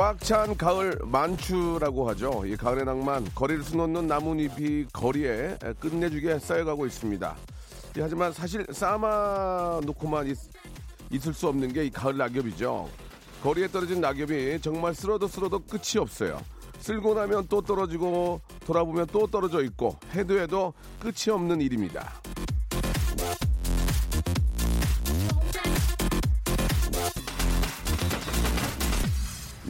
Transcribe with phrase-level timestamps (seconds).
[0.00, 2.42] 꽉 찬 가을 만추라고 하죠.
[2.46, 7.36] 이 가을의 낭만, 거리를 수놓는 나뭇잎이 거리에 끝내주게 쌓여가고 있습니다.
[7.98, 10.38] 예, 하지만 사실 쌓아 놓고만 있,
[11.10, 12.88] 있을 수 없는 게 이 가을 낙엽이죠.
[13.42, 16.40] 거리에 떨어진 낙엽이 정말 쓸어도 쓸어도 끝이 없어요.
[16.78, 22.10] 쓸고 나면 또 떨어지고 돌아보면 또 떨어져 있고 해도 해도 끝이 없는 일입니다.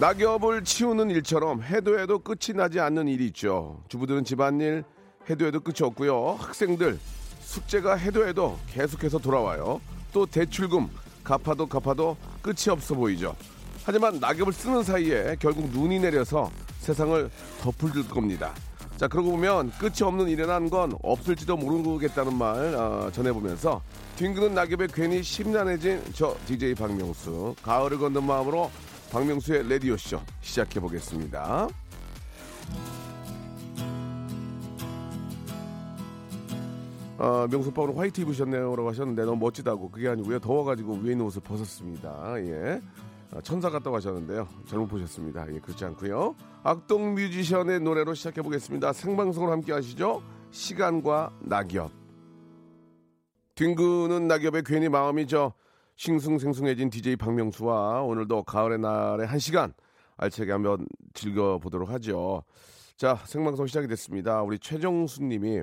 [0.00, 3.82] 낙엽을 치우는 일처럼 해도 해도 끝이 나지 않는 일이 있죠.
[3.88, 4.82] 주부들은 집안일
[5.28, 6.38] 해도 해도 끝이 없고요.
[6.40, 6.98] 학생들
[7.42, 9.78] 숙제가 해도 해도 계속해서 돌아와요.
[10.10, 10.88] 또 대출금
[11.22, 13.36] 갚아도 갚아도 끝이 없어 보이죠.
[13.84, 18.54] 하지만 낙엽을 쓰는 사이에 결국 눈이 내려서 세상을 덮을 겁니다.
[18.96, 23.82] 자 그러고 보면 끝이 없는 일이라는 건 없을지도 모르겠다는 말 어, 전해보면서
[24.16, 28.70] 뒹그는 낙엽에 괜히 심란해진 저 DJ 박명수 가을을 걷는 마음으로
[29.10, 31.68] 박명수의 레디오쇼 시작해 보겠습니다.
[37.18, 38.74] 아, 명수 오빠 오늘 화이트 입으셨네요.
[38.76, 39.90] 라고 하셨는데 너무 멋지다고.
[39.90, 40.38] 그게 아니고요.
[40.38, 42.34] 더워가지고 위에 있는 옷을 벗었습니다.
[42.38, 42.80] 예.
[43.32, 44.48] 아, 천사 같다고 하셨는데요.
[44.66, 45.52] 잘못 보셨습니다.
[45.52, 46.34] 예, 그렇지 않고요.
[46.62, 48.92] 악동 뮤지션의 노래로 시작해 보겠습니다.
[48.92, 50.22] 생방송을 함께 하시죠.
[50.50, 51.90] 시간과 낙엽.
[53.54, 55.52] 뒹구는 낙엽에 괜히 마음이 저
[56.00, 59.74] 싱숭생숭해진 DJ 박명수와 오늘도 가을의 날의 한 시간
[60.16, 62.42] 알차게 한번 즐겨보도록 하죠.
[62.96, 64.40] 자, 생방송 시작이 됐습니다.
[64.40, 65.62] 우리 최정수 님이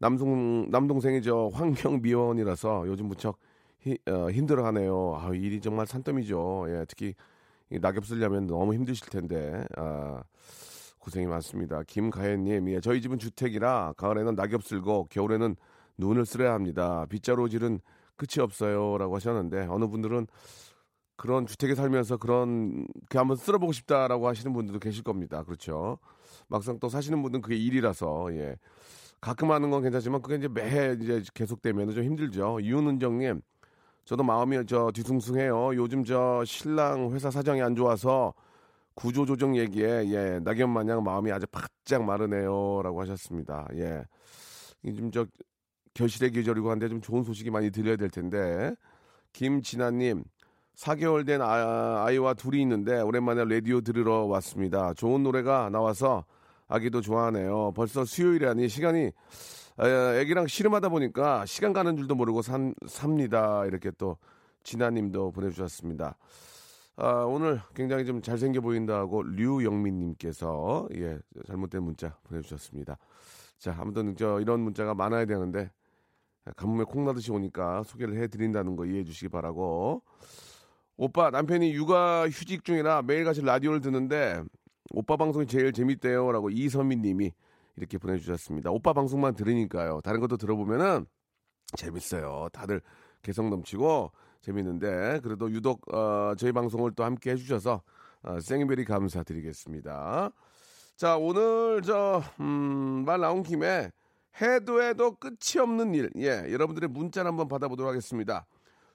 [0.00, 3.38] 남동, 남동생이 저 환경미원이라서 요즘 무척
[3.78, 5.16] 히, 어, 힘들어 하네요.
[5.16, 6.64] 아, 일이 정말 산더미죠.
[6.66, 7.14] 예, 특히
[7.70, 10.24] 낙엽 쓰려면 너무 힘드실 텐데, 아,
[10.98, 11.84] 고생이 많습니다.
[11.84, 15.54] 김가연님, 예, 저희 집은 주택이라 가을에는 낙엽 쓸고 겨울에는
[15.98, 17.06] 눈을 쓸어야 합니다.
[17.08, 17.78] 빗자루질은
[18.22, 20.26] 끝이 없어요라고 하셨는데 어느 분들은
[21.16, 25.42] 그런 주택에 살면서 그런 그 한번 쓸어보고 싶다라고 하시는 분들도 계실 겁니다.
[25.42, 25.98] 그렇죠.
[26.48, 28.56] 막상 또 사시는 분들은 그게 일이라서 예.
[29.20, 32.58] 가끔 하는 건 괜찮지만 그게 이제 매해 이제 계속되면 좀 힘들죠.
[32.60, 33.40] 이윤은정님,
[34.04, 35.76] 저도 마음이 저 뒤숭숭해요.
[35.76, 38.34] 요즘 저 신랑 회사 사정이 안 좋아서
[38.94, 43.68] 구조조정 얘기에 예 낙엽 마냥 마음이 아주 바짝 마르네요라고 하셨습니다.
[43.74, 44.04] 예,
[44.84, 45.24] 요즘 저
[45.94, 48.74] 결실의 계절이고 한데 좀 좋은 소식이 많이 들려야 될 텐데
[49.32, 50.24] 김진아님
[50.74, 54.94] 4개월 된 아, 아이와 둘이 있는데 오랜만에 라디오 들으러 왔습니다.
[54.94, 56.24] 좋은 노래가 나와서
[56.66, 57.72] 아기도 좋아하네요.
[57.74, 59.10] 벌써 수요일이라니 시간이
[60.18, 63.64] 애기랑 씨름하다 보니까 시간 가는 줄도 모르고 산, 삽니다.
[63.66, 64.16] 이렇게 또
[64.62, 66.16] 진아님도 보내주셨습니다.
[66.96, 72.98] 아, 오늘 굉장히 좀 잘생겨 보인다고 류영민님께서 예 잘못된 문자 보내주셨습니다.
[73.58, 75.70] 자 아무튼 저 이런 문자가 많아야 되는데
[76.56, 80.02] 가뭄에 콩나듯이 오니까 소개를 해드린다는 거 이해해 주시기 바라고
[80.96, 84.42] 오빠 남편이 육아 휴직 중이라 매일같이 라디오를 듣는데
[84.90, 87.32] 오빠 방송이 제일 재밌대요 라고 이선미 님이
[87.76, 88.70] 이렇게 보내주셨습니다.
[88.70, 90.00] 오빠 방송만 들으니까요.
[90.02, 91.06] 다른 것도 들어보면은
[91.76, 92.48] 재밌어요.
[92.52, 92.82] 다들
[93.22, 97.82] 개성 넘치고 재밌는데 그래도 유독 어, 저희 방송을 또 함께 해주셔서
[98.24, 100.30] 어, 생베리 감사드리겠습니다.
[100.96, 103.90] 자 오늘 저말 음, 나온 김에
[104.40, 106.10] 해도 해도 끝이 없는 일.
[106.16, 108.46] 예, 여러분들의 문자를 한번 받아보도록 하겠습니다.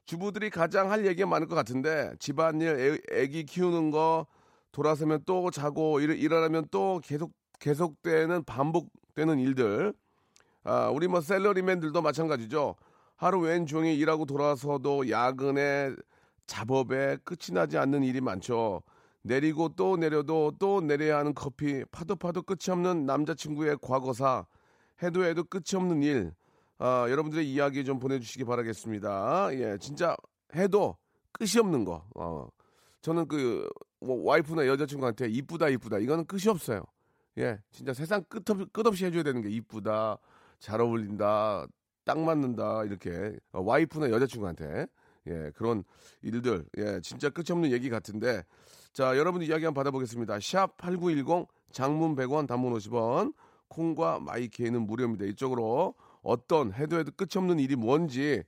[0.06, 4.26] 주부들이 가장 할 얘기가 많을 것 같은데 집안일, 애, 애기 키우는 거
[4.72, 9.94] 돌아서면 또 자고 일, 일어나면 또 계속 계속되는 반복되는 일들.
[10.64, 12.76] 아, 우리 뭐 셀러리맨들도 마찬가지죠.
[13.16, 15.96] 하루 왼종일 일하고 돌아서도 야근에
[16.46, 18.84] 작업에 끝이 나지 않는 일이 많죠.
[19.24, 24.46] 내리고 또 내려도 또 내려야 하는 커피, 파도 파도 끝이 없는 남자친구의 과거사,
[25.04, 26.34] 해도 해도 끝이 없는 일.
[26.80, 29.50] 아, 여러분들의 이야기 좀 보내주시기 바라겠습니다.
[29.54, 30.16] 예, 진짜
[30.56, 30.98] 해도
[31.32, 32.06] 끝이 없는 거.
[32.16, 32.48] 어.
[33.02, 33.68] 저는 그
[34.00, 36.84] 뭐, 와이프나 여자친구한테 이쁘다 이쁘다 이거는 끝이 없어요.
[37.38, 40.18] 예, 진짜 세상 끝없, 끝없이 해줘야 되는 게 이쁘다,
[40.60, 41.68] 잘 어울린다,
[42.08, 44.88] 딱 맞는다 이렇게 어, 와이프나 여자친구한테
[45.28, 45.84] 예 그런
[46.22, 48.44] 일들 예 진짜 끝이 없는 얘기 같은데
[48.94, 50.40] 자 여러분 이야기 한번 받아보겠습니다.
[50.40, 53.34] 샵 #8910 장문 100원, 단문 50원
[53.70, 55.26] 콩과 마이케이는 무료입니다.
[55.26, 58.44] 이쪽으로 어떤 해도 해도 끝이 없는 일이 뭔지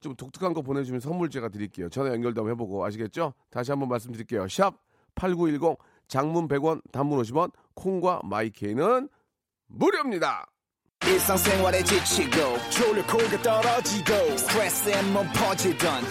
[0.00, 1.88] 좀 독특한 거 보내주면 선물 제가 드릴게요.
[1.88, 3.32] 전화 연결도 한번 해보고 아시겠죠?
[3.50, 4.46] 다시 한번 말씀드릴게요.
[4.48, 4.74] 샵
[5.14, 5.78] 8910
[6.08, 9.08] 장문 100원 단문 50원 콩과 마이케이는
[9.66, 10.46] 무료입니다.
[11.84, 12.56] 지치고,
[13.42, 14.14] 떨어지고,
[15.34, 16.02] 퍼지던,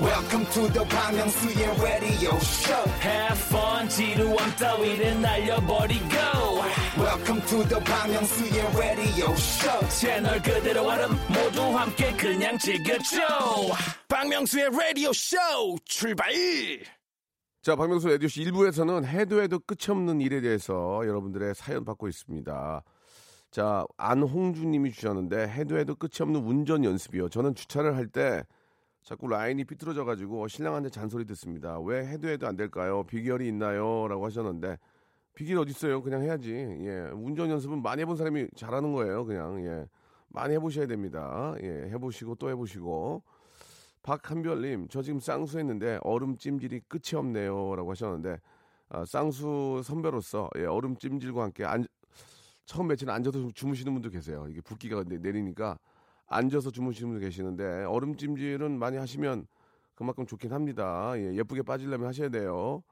[0.00, 1.18] welcome to the Bang
[1.80, 6.49] radio show Have fun 지루함 따위를 날려버리고
[6.98, 13.20] welcome to the Myung-soo's radio show 채널 그대로 얼음 모두 함께 그냥 즐겨줘
[14.08, 15.36] 박명수의 라디오 쇼
[15.84, 16.30] 출발
[17.62, 22.82] 자, 박명수 라디오 씨 1부에서는 해도 해도 끝이 없는 일에 대해서 여러분들의 사연 받고 있습니다.
[23.50, 27.28] 자, 안홍주 님이 주셨는데 해도 해도 끝이 없는 운전 연습이요.
[27.28, 28.42] 저는 주차를 할 때
[29.02, 31.78] 자꾸 라인이 삐뚤어져 가지고 신랑한테 잔소리 듣습니다.
[31.80, 33.04] 왜 해도 해도 안 될까요?
[33.04, 34.08] 비결이 있나요?
[34.08, 34.78] 라고 하셨는데
[35.34, 36.02] 비결 어디 있어요?
[36.02, 36.52] 그냥 해야지.
[36.52, 39.24] 예, 운전 연습은 많이 해본 사람이 잘하는 거예요.
[39.24, 39.86] 그냥 예,
[40.28, 41.54] 많이 해보셔야 됩니다.
[41.62, 43.22] 예, 해보시고 또 해보시고.
[44.02, 48.40] 박한별님, 저 지금 쌍수 했는데 얼음 찜질이 끝이 없네요 라고 하셨는데
[48.88, 51.84] 아, 쌍수 선배로서 예, 얼음 찜질과 함께 앉,
[52.64, 54.46] 처음 며칠 앉아서 주무시는 분도 계세요.
[54.48, 55.78] 이게 붓기가 내- 내리니까
[56.26, 59.46] 앉아서 주무시는 분도 계시는데 얼음 찜질은 많이 하시면
[59.94, 61.12] 그만큼 좋긴 합니다.
[61.16, 62.82] 예, 예쁘게 빠지려면 하셔야 돼요.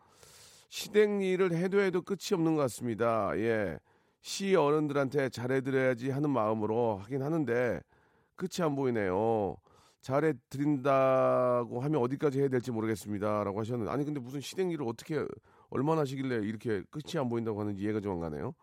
[0.68, 3.36] 시댁 일을 해도 해도 끝이 없는 것 같습니다.
[3.38, 3.78] 예.
[4.20, 7.80] 시 어른들한테 잘해드려야지 하는 마음으로 하긴 하는데
[8.36, 9.56] 끝이 안 보이네요.
[10.00, 13.44] 잘해 드린다고 하면 어디까지 해야 될지 모르겠습니다.
[13.44, 15.24] 라고 하셨는데 아니 근데 무슨 시댁 일을 어떻게
[15.70, 18.54] 얼마나 하시길래 이렇게 끝이 안 보인다고 하는지 이해가 좀 안 가네요.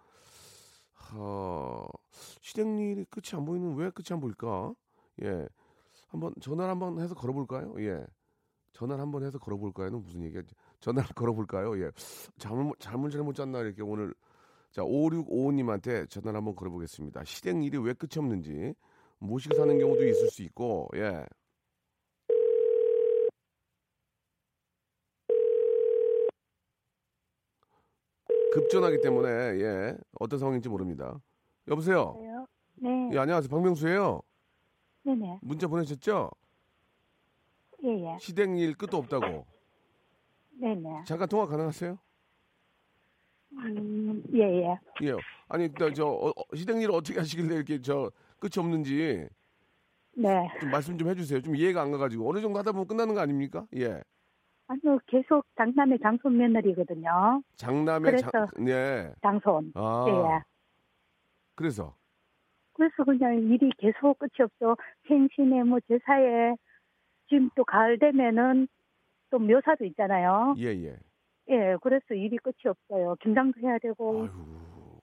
[0.94, 1.86] 하...
[2.42, 4.74] 시댁 일이 끝이 안 보이는 왜 끝이 안 보일까?
[5.24, 5.48] 예.
[6.07, 7.75] 한번 전화를 한번 해서 걸어볼까요?
[7.80, 8.06] 예.
[8.74, 10.42] 전화를 한번 해서 걸어볼까요?는 무슨 얘기야?
[10.85, 11.81] 전화를 걸어볼까요?
[11.83, 11.89] 예.
[12.37, 14.13] 잘못 잘못 잘못 짰나 이렇게 오늘
[14.71, 17.23] 자 5655님한테 전화를 한번 걸어보겠습니다.
[17.23, 18.75] 시댁 일이 왜 끝이 없는지
[19.17, 21.25] 모시고 사는 경우도 있을 수 있고 예.
[28.53, 31.19] 급전하기 때문에 예 어떤 상황인지 모릅니다.
[31.67, 32.15] 여보세요.
[32.75, 34.21] 네, 예 안녕하세요 박명수예요.
[35.03, 36.29] 네네, 문자 보내셨죠?
[37.83, 39.55] 예예, 시댁 일 끝도 없다고.
[40.60, 41.98] 네네, 잠깐 통화 가능하세요?
[43.57, 44.80] 음, 예 예.
[45.04, 45.13] 예.
[45.48, 49.28] 아니 저, 저 어, 어, 시댁 일을 어떻게 하시길래 이렇게 저 끝이 없는지
[50.18, 51.42] 네, 좀 말씀 좀 해주세요.
[51.42, 53.66] 좀 이해가 안 가가지고 어느 정도 하다 보면 끝나는 거 아닙니까?
[53.75, 54.02] 예.
[54.68, 57.44] 아니요, 계속 장남의 장손 며느리거든요.
[57.56, 59.13] 장남의 장, 예.
[59.22, 59.74] 장손.
[59.75, 60.06] 아.
[60.07, 60.44] 예.
[61.54, 61.96] 그래서
[62.74, 64.75] 그래서 그냥 일이 계속 끝이 없어.
[65.07, 66.56] 생신에 뭐 제사에
[67.30, 68.68] 지금 또 가을 되면은
[69.35, 70.55] 또 묘사도 있잖아요.
[70.59, 70.97] 예 예.
[71.49, 73.15] 예, 그래서 일이 끝이 없어요.
[73.21, 75.01] 김장도 해야 되고, 아유.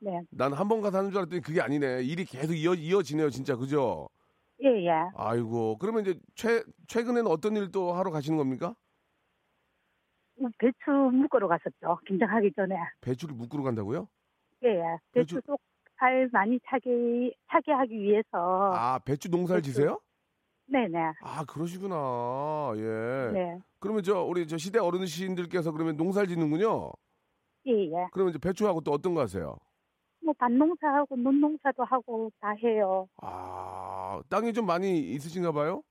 [0.00, 2.02] 네, 난 한 번 가서 하는 줄 알았더니 그게 아니네.
[2.02, 4.08] 일이 계속 이어 이어지네요, 진짜 그죠?
[4.64, 4.90] 예 예.
[5.14, 5.78] 아이고.
[5.78, 8.74] 그러면 이제 최 최근에는 어떤 일 또 하러 가시는 겁니까?
[10.40, 11.98] 뭐 배추 묶으러 갔었죠.
[12.06, 12.74] 김장하기 전에.
[13.00, 14.08] 배추를 묶으러 간다고요?
[14.64, 14.82] 예 예.
[15.12, 18.72] 배추- 배추 속알 많이 차게 차게 하기 위해서.
[18.74, 19.72] 아 배추 농사를 배추.
[19.72, 20.00] 지세요?
[20.70, 20.98] 네네.
[21.22, 22.72] 아 그러시구나.
[22.76, 23.30] 예.
[23.32, 23.58] 네.
[23.80, 26.92] 그러면 저 우리 저 시대 어르신들께서 그러면 농사를 짓는군요.
[27.66, 28.08] 예예.
[28.12, 29.56] 그러면 이제 배추하고 또 어떤 거 하세요?
[30.22, 33.08] 뭐 밭농사하고 논농사도 하고 다 해요.
[33.22, 35.82] 아 땅이 좀 많이 있으신가 봐요?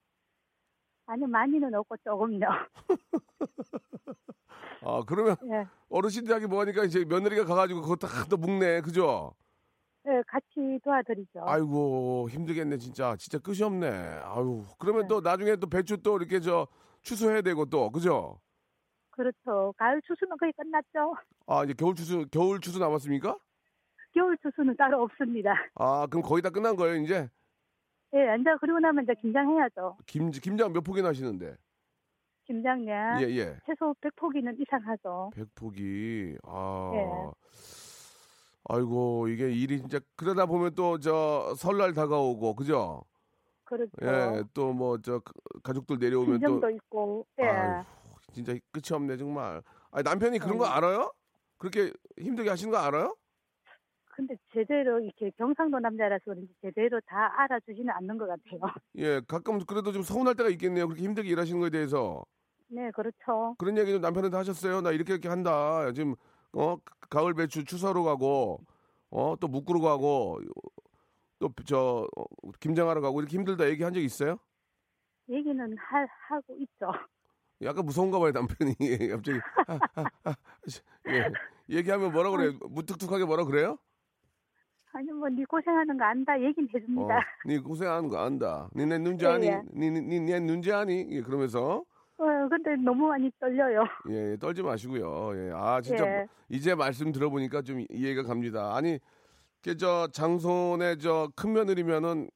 [1.08, 2.48] 아니 많이는 없고 조금요.
[4.82, 5.66] 아 그러면 예.
[5.90, 9.34] 어르신들 하기 뭐하니까 이제 며느리가 가가지고 그거 다또 묶네, 그죠?
[10.08, 11.42] 예, 같이 도와드리죠.
[11.44, 13.88] 아이고 힘들겠네 진짜 진짜 끝이 없네.
[14.24, 15.08] 아유 그러면 네.
[15.10, 16.68] 또 나중에 또 배추 또 이렇게 저
[17.02, 18.40] 추수해야 되고 또 그죠?
[19.10, 19.74] 그렇죠.
[19.78, 21.14] 가을 추수는 거의 끝났죠.
[21.48, 23.38] 아 이제 겨울 추수 겨울 추수 남았습니까?
[24.14, 25.54] 겨울 추수는 따로 없습니다.
[25.76, 27.30] 아 그럼 거의 다 끝난 거예요 이제?
[28.14, 29.98] 예, 이제 그리고 나면 이제 김장해야죠.
[30.06, 31.58] 김 김장 몇 폭이나 하시는데?
[32.46, 33.58] 김장량 예 예.
[33.66, 35.32] 최소 100포기는 이상 하죠.
[35.36, 37.06] 백폭이 아 예.
[38.70, 43.04] 아이고 이게 일이 진짜 그러다 보면 또 저 설날 다가오고 그죠?
[43.64, 43.92] 그렇죠.
[44.02, 45.22] 예 또 뭐 저
[45.64, 47.26] 가족들 내려오면 또 있고.
[47.40, 47.44] 예.
[47.46, 47.84] 아유,
[48.34, 49.62] 진짜 끝이 없네 정말.
[49.92, 50.72] 아 남편이 그런 거 음.
[50.72, 51.14] 알아요?
[51.58, 53.16] 그렇게 힘들게 하시는 거 알아요?
[54.16, 58.60] 근데 제대로 이렇게 경상도 남자라서 그런지 제대로 다 알아주지는 않는 것 같아요.
[58.98, 60.88] 예 가끔 그래도 좀 서운할 때가 있겠네요.
[60.88, 62.26] 그렇게 힘들게 일하시는 거에 대해서
[62.70, 63.56] 네, 그렇죠.
[63.60, 64.82] 그런 얘기 좀 남편한테 하셨어요?
[64.82, 65.92] 나 이렇게 이렇게 한다.
[65.94, 66.16] 지금
[66.58, 66.78] 어
[67.10, 68.60] 가을 배추 추사로 가고
[69.10, 70.40] 어또 묶으러 가고
[71.40, 72.08] 또 저
[72.60, 74.40] 김장하러 가고 이렇게 힘들다 얘기한 적 있어요?
[75.30, 76.00] 얘기는 하,
[76.30, 76.88] 하고 있죠.
[77.62, 78.74] 약간 무서운가 봐요 남편이
[79.12, 80.36] 갑자기 아, 아, 아,
[81.10, 81.30] 예.
[81.70, 83.78] 얘기하면 뭐라 그래 무뚝뚝하게 뭐라 그래요?
[84.94, 87.18] 아니 뭐네 고생하는 거 안다 얘긴 해줍니다.
[87.18, 88.70] 어, 네 고생하는 거 안다.
[88.76, 89.48] 니내 눈지 예, 아니?
[89.48, 89.62] 예.
[89.76, 91.06] 니내 눈지 아니?
[91.12, 91.84] 예, 그러면서
[92.20, 93.84] 어, 근데 너무 많이 떨려요.
[94.10, 95.32] 예, 예, 떨지 마시고요.
[95.36, 95.52] 예.
[95.54, 96.28] 아, 진짜 예.
[96.50, 98.76] 이제 말씀 들어보니까 좀 이해가 갑니다.
[98.76, 99.00] 아니,
[99.62, 102.30] 그저 장손의 저 큰 며느리면은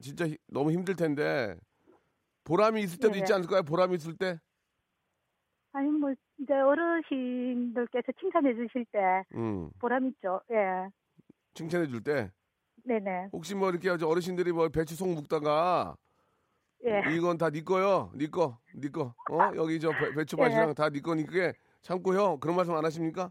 [0.00, 1.56] 진짜 히- 너무 힘들 텐데
[2.44, 3.20] 보람이 있을 때도 예.
[3.20, 3.62] 있지 않을까요?
[3.64, 4.38] 보람이 있을 때?
[5.72, 9.70] 아니 뭐 이제 어르신들께서 칭찬해 주실 때 음.
[9.80, 10.40] 보람 있죠.
[10.52, 10.88] 예.
[11.54, 12.30] 칭찬해 줄 때.
[12.84, 13.30] 네네.
[13.32, 15.96] 혹시 뭐 이렇게 저 어르신들이 뭐 배추 속 묵다가
[16.86, 17.02] 예.
[17.14, 18.10] 이건 다 네 거요.
[18.14, 18.58] 네 거.
[18.74, 19.14] 네 거.
[19.30, 19.38] 어?
[19.56, 20.74] 여기 저 배, 배추밭이랑 예.
[20.74, 22.38] 다네 거니 그게 참고요.
[22.40, 23.30] 그런 말씀 안 하십니까?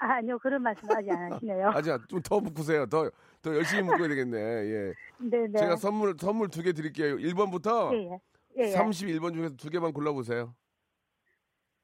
[0.00, 1.68] 아, 아니요 그런 말씀 아직 안 하시네요.
[1.68, 2.86] 아직 좀더 묵으세요.
[2.86, 3.10] 더,
[3.42, 4.36] 더 열심히 묵어야 되겠네.
[4.38, 4.92] 예.
[5.20, 5.58] 네네.
[5.58, 7.16] 제가 선물, 선물 두 개 드릴게요.
[7.16, 8.18] 1번부터 예 예.
[8.58, 8.62] 예.
[8.70, 8.74] 예.
[8.74, 10.54] 31번 중에서 두 개만 골라보세요.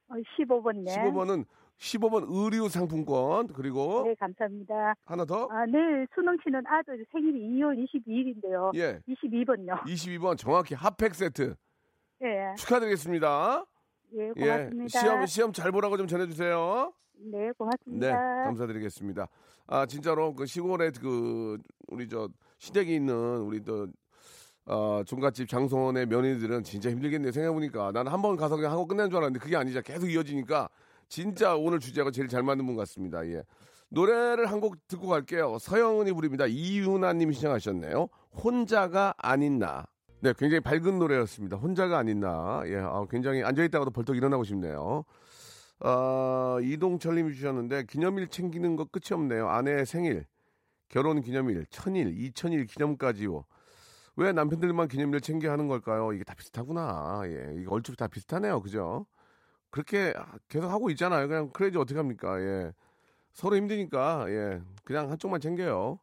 [0.09, 0.89] 어, 15번네.
[0.89, 1.45] 15번은
[1.79, 4.95] 15번 의류 상품권 그리고 네 감사합니다.
[5.05, 5.49] 하나 더.
[5.51, 8.75] 아 내일 수능 치는 아들 생일이 2월 22일인데요.
[8.77, 9.01] 예.
[9.09, 9.83] 22번요.
[9.83, 11.55] 22번 정확히 핫팩 세트
[12.23, 12.55] 예.
[12.57, 13.65] 축하드리겠습니다.
[14.17, 14.41] 예 예.
[14.41, 15.01] 고맙습니다.
[15.01, 16.93] 시험 시험 잘 보라고 좀 전해 주세요.
[17.17, 18.45] 네 네, 고맙습니다.
[18.45, 19.29] 감사드리겠습니다.
[19.67, 22.29] 아 진짜로 그 시골에 그 우리 저
[22.59, 23.89] 시댁이 있는 우리 또
[24.67, 27.33] 어, 종갓집 장손의 며느리들은 진짜 힘들겠네요.
[27.33, 29.83] 생각해보니까 나는 한번 가서 그냥 하고 끝난 줄 알았는데 그게 아니죠.
[29.83, 30.69] 계속 이어지니까
[31.09, 33.27] 진짜 오늘 주제가 제일 잘 맞는 분 같습니다.
[33.27, 33.43] 예.
[33.91, 35.59] 노래를 한 곡 듣고 갈게요.
[35.59, 36.47] 서영은이 부릅니다.
[36.47, 38.09] 이윤아님이 시청하셨네요.
[38.43, 39.87] 혼자가 아닌 나.
[40.21, 41.57] 네, 굉장히 밝은 노래였습니다.
[41.59, 42.63] 혼자가 아닌 나.
[42.67, 45.05] 예, 아, 굉장히 앉아있다가도 벌떡 일어나고 싶네요.
[45.81, 49.49] 아, 이동철님이 주셨는데 기념일 챙기는 거 끝이 없네요.
[49.49, 50.25] 아내의 생일,
[50.89, 53.45] 결혼 기념일, 천일, 이천일 기념까지요.
[54.17, 56.13] 왜 남편들만 기념일 챙겨 하는 걸까요?
[56.13, 57.23] 이게 다 비슷하구나.
[57.27, 58.63] 예, 이게 얼추 다 비슷하네요.
[58.63, 59.05] 그죠?
[59.75, 60.15] 그렇게
[60.49, 61.27] 계속 하고 있잖아요.
[61.27, 62.41] 그냥 그래야지 어떻게 합니까?
[62.41, 62.73] 예.
[63.33, 64.63] 서로 힘드니까, 예.
[64.85, 65.99] 그냥 한쪽만 챙겨요.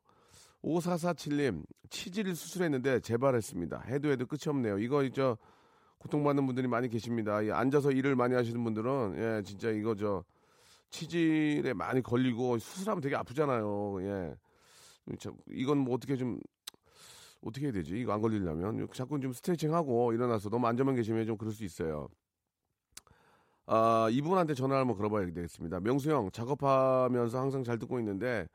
[0.61, 3.83] 5447님, 치질 수술했는데 재발했습니다.
[3.87, 4.77] 해도 해도 끝이 없네요.
[4.79, 5.37] 이거, 저,
[5.99, 7.45] 고통받는 분들이 많이 계십니다.
[7.45, 10.25] 예, 앉아서 일을 많이 하시는 분들은, 예, 진짜 이거 저,
[10.89, 14.03] 치질에 많이 걸리고 수술하면 되게 아프잖아요.
[14.03, 14.35] 예.
[15.17, 16.41] 저, 이건 뭐 어떻게 좀,
[17.41, 17.97] 어떻게 해야 되지?
[17.97, 18.89] 이거 안 걸리려면.
[18.91, 22.09] 자꾸 좀 스트레칭하고 일어나서 너무 앉아만 계시면 좀 그럴 수 있어요.
[23.73, 25.79] 아, 이분한테 전화를 한번 걸어봐야 되겠습니다.
[25.79, 28.45] 명수 형, 작업하면서 항상 잘 듣고 있는데,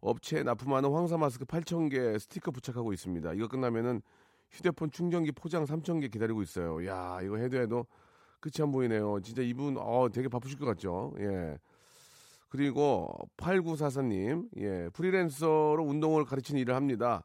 [0.00, 3.32] 업체에 납품하는 황사 마스크 8,000개 스티커 부착하고 있습니다.
[3.32, 4.00] 이거 끝나면은
[4.52, 6.86] 휴대폰 충전기 포장 3,000개 기다리고 있어요.
[6.86, 7.84] 야, 이거 해도 해도
[8.38, 9.18] 끝이 안 보이네요.
[9.22, 11.14] 진짜 이분, 어, 되게 바쁘실 것 같죠?
[11.18, 11.58] 예.
[12.48, 17.24] 그리고 8944님, 예, 프리랜서로 운동을 가르치는 일을 합니다.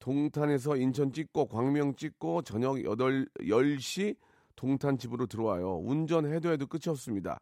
[0.00, 4.16] 동탄에서 인천 찍고 광명 찍고 저녁 8, 10시
[4.56, 5.78] 동탄 집으로 들어와요.
[5.78, 7.40] 운전해도 해도 끝이 없습니다.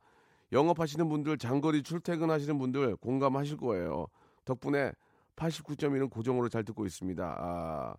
[0.53, 4.07] 영업하시는 분들, 장거리 출퇴근하시는 분들 공감하실 거예요.
[4.45, 4.93] 덕분에
[5.37, 7.37] 89.1은 고정으로 잘 듣고 있습니다.
[7.39, 7.95] 아,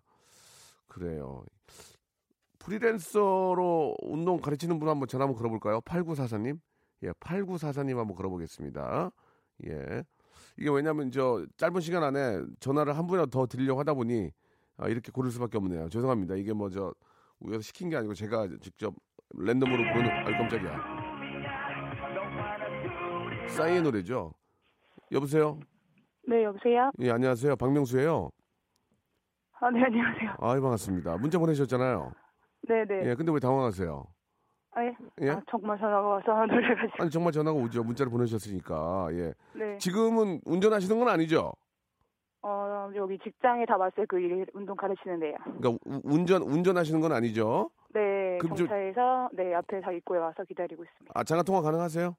[0.86, 1.44] 그래요.
[2.60, 5.80] 프리랜서로 운동 가르치는 분 한번 전화 한번 걸어볼까요?
[5.82, 6.58] 8944님?
[7.02, 9.10] 예, 8944님 한번 걸어보겠습니다.
[9.66, 10.04] 예.
[10.56, 14.30] 이게 왜냐면 저 짧은 시간 안에 전화를 한 분이라도 더 드리려고 하다 보니
[14.76, 15.88] 아, 이렇게 고를 수밖에 없네요.
[15.88, 16.36] 죄송합니다.
[16.36, 16.94] 이게 뭐 저
[17.44, 18.94] 우리가 시킨 게 아니고 제가 직접
[19.36, 21.04] 랜덤으로 부르는 아이 깜짝이야.
[23.48, 24.32] 싸이의 노래죠.
[25.12, 25.58] 여보세요?
[26.26, 26.90] 네 여보세요.
[27.00, 27.56] 예, 안녕하세요.
[27.56, 28.30] 박명수예요.
[29.60, 30.30] 아 네 안녕하세요.
[30.40, 31.16] 아이 반갑습니다.
[31.18, 32.12] 문자 보내셨잖아요.
[32.68, 33.10] 네네.
[33.10, 34.04] 예, 근데 왜 당황하세요?
[34.76, 34.94] 아, 예.
[35.22, 35.30] 예?
[35.30, 37.02] 아, 정말 전화가 와서 놀래가지고.
[37.02, 37.84] 아니 정말 전화가 오죠.
[37.84, 39.08] 문자를 보내셨으니까.
[39.12, 39.32] 예.
[39.54, 39.78] 네.
[39.78, 41.52] 지금은 운전하시는 건 아니죠?
[42.84, 44.04] 어 여기 직장에 다 왔어요.
[44.08, 45.34] 그 일, 운동 가르치는 데요.
[45.44, 47.70] 그러니까 우- 운전 운전하시는 건 아니죠?
[47.94, 48.38] 네.
[48.42, 51.12] 경차에서 네 앞에 다 입구에 와서 기다리고 있습니다.
[51.14, 52.14] 아 전화 통화 가능하세요?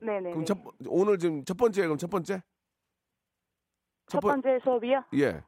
[0.00, 0.30] 네네.
[0.30, 0.58] 그럼 첫
[0.88, 2.42] 오늘 지금 첫 번째 그럼 첫 번째?
[4.06, 5.02] 첫 번- 번째 수업이요?
[5.14, 5.42] 예.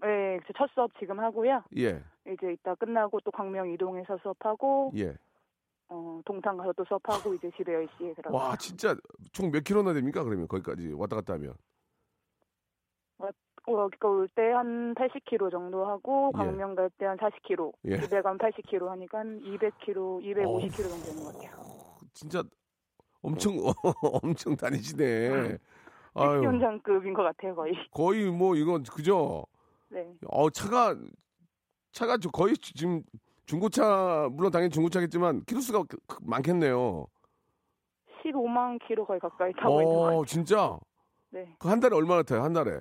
[0.00, 1.64] 네, 그첫 수업 지금 하고요.
[1.76, 2.02] 예.
[2.30, 5.16] 이제 이따 끝나고 또 광명 이동해서 수업하고 예.
[5.88, 8.36] 어, 동탄 가서 또 수업하고 이제 집에 10시에 들어가.
[8.36, 8.94] 와, 진짜
[9.32, 10.22] 총 몇 킬로나 됩니까?
[10.22, 11.54] 그러면 거기까지 왔다 갔다 하면.
[13.68, 16.38] 어, 여기 올때 한 80km 정도 하고 예.
[16.38, 17.72] 광명 갈 때 한 40km.
[17.84, 18.00] 예.
[18.00, 21.64] 집에 가면 80km 하니까 한 200km, 250km 정도 되는 것 같아요.
[22.14, 22.42] 진짜
[23.22, 23.52] 엄청
[24.22, 25.58] 엄청 다니시네.
[26.14, 27.74] 택시 운전급인 것 같아요, 거의.
[27.92, 29.44] 거의 뭐 이건 그죠?
[29.90, 30.06] 네.
[30.28, 30.96] 어, 차가
[31.92, 33.02] 차가 저 거의 지금
[33.46, 37.06] 중고차 물론 당연히 중고차겠지만 키로수가 그- 그- 많겠네요.
[38.22, 40.24] 15만 킬로 거의 가까이 타고 있는 것 어, 같아요.
[40.24, 40.78] 진짜?
[41.30, 41.54] 네.
[41.58, 42.42] 그 한 달에 얼마나 타요?
[42.42, 42.80] 한 달에?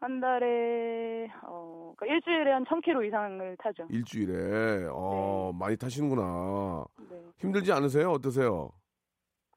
[0.00, 3.86] 한 달에 어, 그러니까 일주일에 한 1000km 이상을 타죠.
[3.90, 4.88] 일주일에.
[4.92, 6.84] 어, 많이 타시는구나.
[7.10, 7.22] 네.
[7.38, 8.10] 힘들지 않으세요?
[8.12, 8.70] 어떠세요?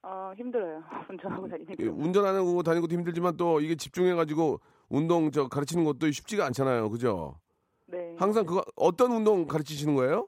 [0.02, 0.82] 어, 힘들어요.
[1.10, 1.76] 운전하고 다니니까.
[1.80, 6.46] 예, 운전하는 거 다니는 것도 힘들지만 또 이게 집중해 가지고 운동 저 가르치는 것도 쉽지가
[6.48, 6.90] 않잖아요.
[6.90, 7.36] 그죠?
[7.88, 8.16] 네.
[8.18, 10.28] 항상 그거 어떤 운동 가르치시는 거예요?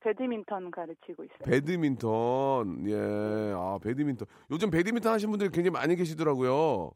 [0.00, 1.38] 배드민턴 가르치고 있어요.
[1.44, 2.86] 배드민턴.
[2.88, 3.52] 예.
[3.56, 4.28] 아, 배드민턴.
[4.52, 6.92] 요즘 배드민턴 하시는 분들이 굉장히 많이 계시더라고요.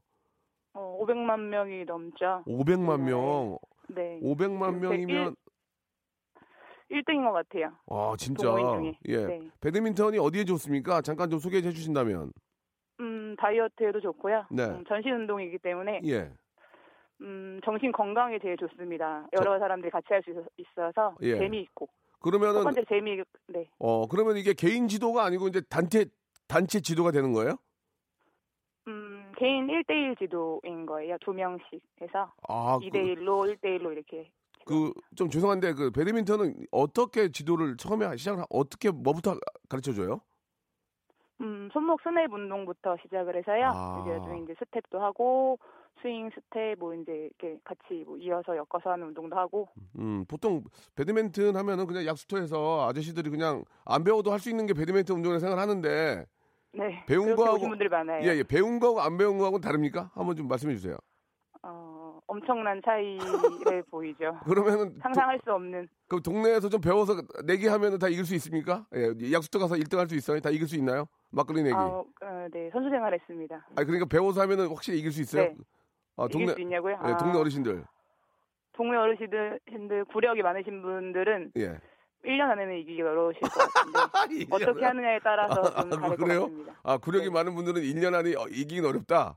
[0.72, 2.44] 어, 500만 명이 넘죠.
[2.46, 3.58] 500만 명.
[3.88, 4.20] 네.
[4.22, 5.34] 500만 그 명이면
[6.90, 7.72] 1 등인 것 같아요.
[7.88, 8.48] 아, 진짜.
[9.08, 9.26] 예.
[9.26, 9.40] 네.
[9.60, 11.02] 배드민턴이 어디에 좋습니까?
[11.02, 12.32] 잠깐 좀 소개해 주신다면.
[13.00, 14.44] 음, 다이어트에도 좋고요.
[14.50, 14.64] 네.
[14.64, 16.32] 음, 전신 운동이기 때문에 예.
[17.20, 19.26] 음, 정신 건강에 제일 좋습니다.
[19.38, 21.38] 여러 사람들이 같이 할 수 있어서 예.
[21.38, 21.86] 재미있고.
[21.86, 23.16] 첫 그러면은 번째 재미
[23.48, 23.68] 네.
[23.78, 26.06] 어, 그러면 이게 개인 지도가 아니고 이제 단체
[26.48, 27.56] 단체 지도가 되는 거예요?
[29.40, 31.16] 음, 개인 1대1 지도인 거예요.
[31.20, 34.30] 두 명씩 해서 아, 2대1로 1대1로 이렇게
[34.66, 39.36] 그 좀 죄송한데 그 배드민턴은 어떻게 지도를 처음에 시작을 하- 어떻게 뭐부터
[39.68, 40.20] 가르쳐 줘요?
[41.40, 43.70] 음, 손목 스냅 운동부터 시작을 해서요.
[43.74, 44.02] 아.
[44.04, 45.58] 이제 나중에 이제 스텝도 하고
[46.02, 49.68] 스윙 스텝 뭐 이제 이렇게 같이 뭐 이어서 엮어서 하는 운동도 하고
[49.98, 50.62] 음, 보통
[50.94, 56.26] 배드민턴 하면은 그냥 약수터에서 아저씨들이 그냥 안 배워도 할 수 있는 게 배드민턴 운동이라 생각하는데
[56.72, 57.04] 네.
[57.06, 58.22] 배운 거하고- 많아요.
[58.22, 60.10] 예, 예, 배운 거하고 안 배운 거하고는 다릅니까?
[60.14, 60.96] 한번 좀 말씀해 주세요.
[61.62, 63.18] 어, 엄청난 차이를
[63.90, 64.38] 보이죠.
[64.44, 68.86] 그러면은 상상할 수 없는 도, 그 동네에서 좀 배워서 내기 하면은 다 이길 수 있습니까?
[68.94, 70.40] 예, 약수터 가서 1등 할 수 있어요?
[70.40, 71.06] 다 이길 수 있나요?
[71.30, 71.74] 막걸리 내기.
[71.74, 72.04] 아, 어,
[72.52, 73.54] 네, 선수 생활했습니다.
[73.76, 75.42] 아니 그러니까 배워서 하면은 확실히 이길 수 있어요?
[75.48, 75.56] 네.
[76.16, 76.92] 아, 이길 동네 수 있냐고요?
[77.04, 77.84] 예, 아, 동네 어르신들.
[78.72, 79.60] 동네 어르신들
[80.12, 81.78] 구력이 많으신 분들은 예.
[82.24, 86.40] 1년 안에는 이기기 어려우실 것 같은데 어떻게 하느냐에 따라서 좀 아, 다를 것 그래요?
[86.42, 86.74] 같습니다.
[86.82, 87.30] 아, 구력이 네.
[87.30, 89.36] 많은 분들은 1년 안에 어, 이기긴 어렵다.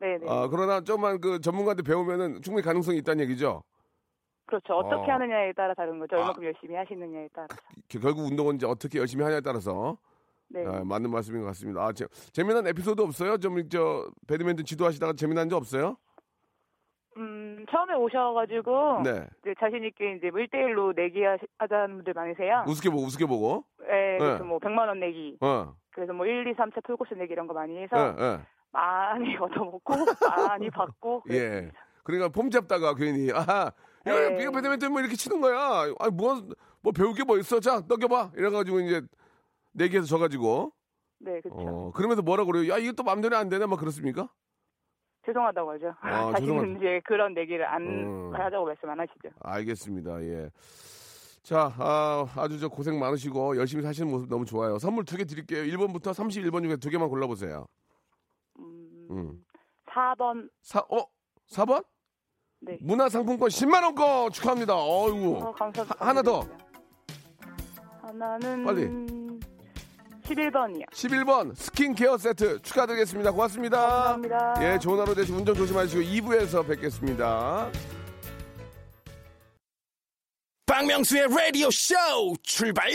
[0.00, 0.26] 네, 네.
[0.28, 3.62] 아, 그러나 좀만 그 전문가한테 배우면은 충분히 가능성이 있다는 얘기죠.
[4.46, 4.74] 그렇죠.
[4.74, 5.14] 어떻게 어.
[5.14, 6.16] 하느냐에 따라 다른 거죠.
[6.16, 6.20] 아.
[6.20, 7.48] 얼마큼 열심히 하시느냐에 따라.
[7.90, 9.98] 그- 결국 운동은 이제 어떻게 열심히 하냐에 따라서
[10.50, 10.64] 네.
[10.66, 11.82] 아, 맞는 말씀인 것 같습니다.
[11.84, 13.36] 아, 재, 재미난 에피소드 없어요?
[13.38, 15.96] 좀 저 배드민턴 지도하시다가 재미난 적 없어요?
[17.16, 19.26] 음, 처음에 오셔가지고 네.
[19.42, 22.64] 이제 자신 있게 이제 뭐 1대1로 내기 하시- 하자는 분들 많으세요.
[22.68, 23.64] 우습게 보고 우습게 보고.
[23.90, 24.44] 예, 그래서 네.
[24.44, 25.36] 뭐 100만 원 내기.
[25.40, 25.74] 어.
[25.90, 28.38] 그래서 뭐 1, 2, 3차 풀코스 내기 이런 거 많이 해서 예, 예.
[28.70, 29.94] 많이 얻어먹고
[30.48, 31.70] 많이 받고 예.
[32.04, 33.72] 그러니까 폼 잡다가 괜히 아하
[34.06, 34.38] 야, 네.
[34.42, 35.92] 이거 배드민턴 뭐 이렇게 치는 거야.
[35.98, 36.40] 아니 뭐,
[36.82, 37.58] 뭐 배울 게 뭐 있어?
[37.60, 38.30] 자, 넘겨봐.
[38.36, 39.02] 이래가지고 이제
[39.72, 40.72] 내기해서 져가지고.
[41.20, 41.56] 네, 그렇죠.
[41.68, 42.72] 어, 그러면서 뭐라 그래요?
[42.72, 43.66] 야, 이게 또 맘대로 안 되네?
[43.66, 44.28] 막 그렇습니까?
[45.32, 45.94] 죄송하다고 하죠.
[46.00, 46.68] 아, 죄송하다.
[46.78, 48.32] 이제 그런 내기를 안 음.
[48.34, 49.28] 하자고 말씀 안 하시죠.
[49.40, 50.22] 알겠습니다.
[50.22, 50.50] 예.
[51.42, 54.78] 자, 아, 아주 저 고생 많으시고 열심히 사시는 모습 너무 좋아요.
[54.78, 55.62] 선물 두 개 드릴게요.
[55.64, 57.66] 1번부터 31번 중에 두 개만 골라보세요.
[58.58, 59.44] 음, 음.
[59.86, 61.06] 4번 사, 어?
[61.50, 61.84] 4번?
[62.60, 62.76] 네.
[62.82, 64.74] 문화상품권 10만원권 축하합니다.
[64.76, 65.36] 어이구.
[65.38, 65.96] 어, 감사합니다.
[66.04, 66.44] 하- 하나 더.
[68.02, 68.86] 하나는 빨리.
[70.28, 70.90] 11번이요.
[70.90, 73.30] 11번 스킨케어 세트 축하드리겠습니다.
[73.32, 73.78] 고맙습니다.
[73.78, 74.54] 감사합니다.
[74.62, 77.70] 예, 좋은 하루 되시고 운전 조심하시고 2부에서 뵙겠습니다.
[80.66, 81.94] 박명수의 라디오 쇼
[82.42, 82.90] 출발!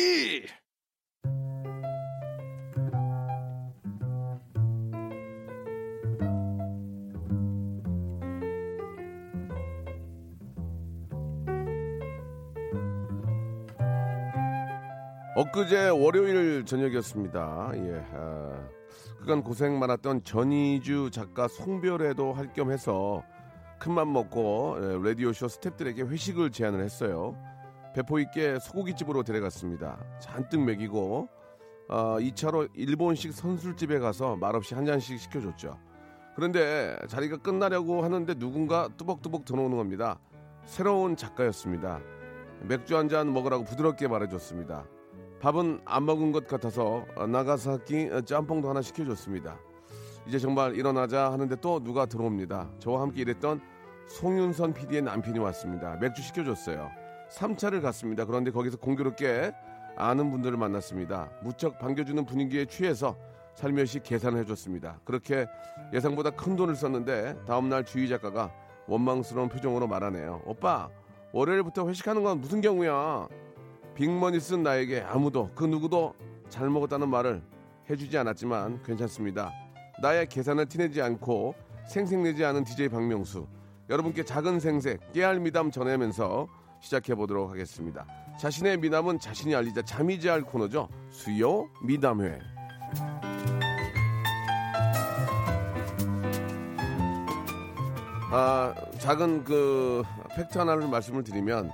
[15.47, 17.71] 엊그제 월요일 저녁이었습니다.
[17.75, 18.65] 예, 아,
[19.19, 23.23] 그간 고생 많았던 전희주 작가 송별회도 할 겸 해서
[23.79, 27.35] 큰맘 먹고 예, 라디오쇼 스탭들에게 회식을 제안을 했어요.
[27.93, 29.99] 배포 있게 소고기집으로 데려갔습니다.
[30.21, 31.27] 잔뜩 먹이고
[31.89, 35.77] 아, 2차로 일본식 선술집에 가서 말없이 한 잔씩 시켜줬죠.
[36.35, 40.19] 그런데 자리가 끝나려고 하는데 누군가 뚜벅뚜벅 들어오는 겁니다.
[40.65, 41.99] 새로운 작가였습니다.
[42.61, 44.85] 맥주 한 잔 먹으라고 부드럽게 말해줬습니다.
[45.43, 49.59] 밥은 안 먹은 것 같아서 나가사키 짬뽕도 하나 시켜줬습니다.
[50.25, 52.69] 이제 정말 일어나자 하는데 또 누가 들어옵니다.
[52.79, 53.59] 저와 함께 일했던
[54.07, 55.97] 송윤선 PD의 남편이 왔습니다.
[55.97, 56.89] 맥주 시켜줬어요.
[57.29, 58.23] 3차를 갔습니다.
[58.23, 59.51] 그런데 거기서 공교롭게
[59.97, 61.29] 아는 분들을 만났습니다.
[61.43, 63.17] 무척 반겨주는 분위기에 취해서
[63.53, 65.01] 살며시 계산을 해줬습니다.
[65.03, 65.45] 그렇게
[65.91, 68.49] 예상보다 큰 돈을 썼는데 다음날 주희 작가가
[68.87, 70.41] 원망스러운 표정으로 말하네요.
[70.45, 70.87] 오빠
[71.33, 73.27] 월요일부터 회식하는 건 무슨 경우야?
[73.95, 76.15] 빅머니 쓴 나에게 아무도 그 누구도
[76.49, 77.43] 잘 먹었다는 말을
[77.89, 79.51] 해주지 않았지만 괜찮습니다.
[80.01, 81.53] 나의 계산을 티내지 않고
[81.87, 83.47] 생색내지 않은 DJ 박명수
[83.89, 86.47] 여러분께 작은 생색 깨알 미담 전하면서
[86.81, 88.05] 시작해 보도록 하겠습니다.
[88.39, 90.89] 자신의 미담은 자신이 알리자 잠이지 할 코너죠.
[91.11, 92.39] 수요 미담회.
[98.31, 100.01] 아 작은 그
[100.35, 101.71] 팩트 하나를 말씀을 드리면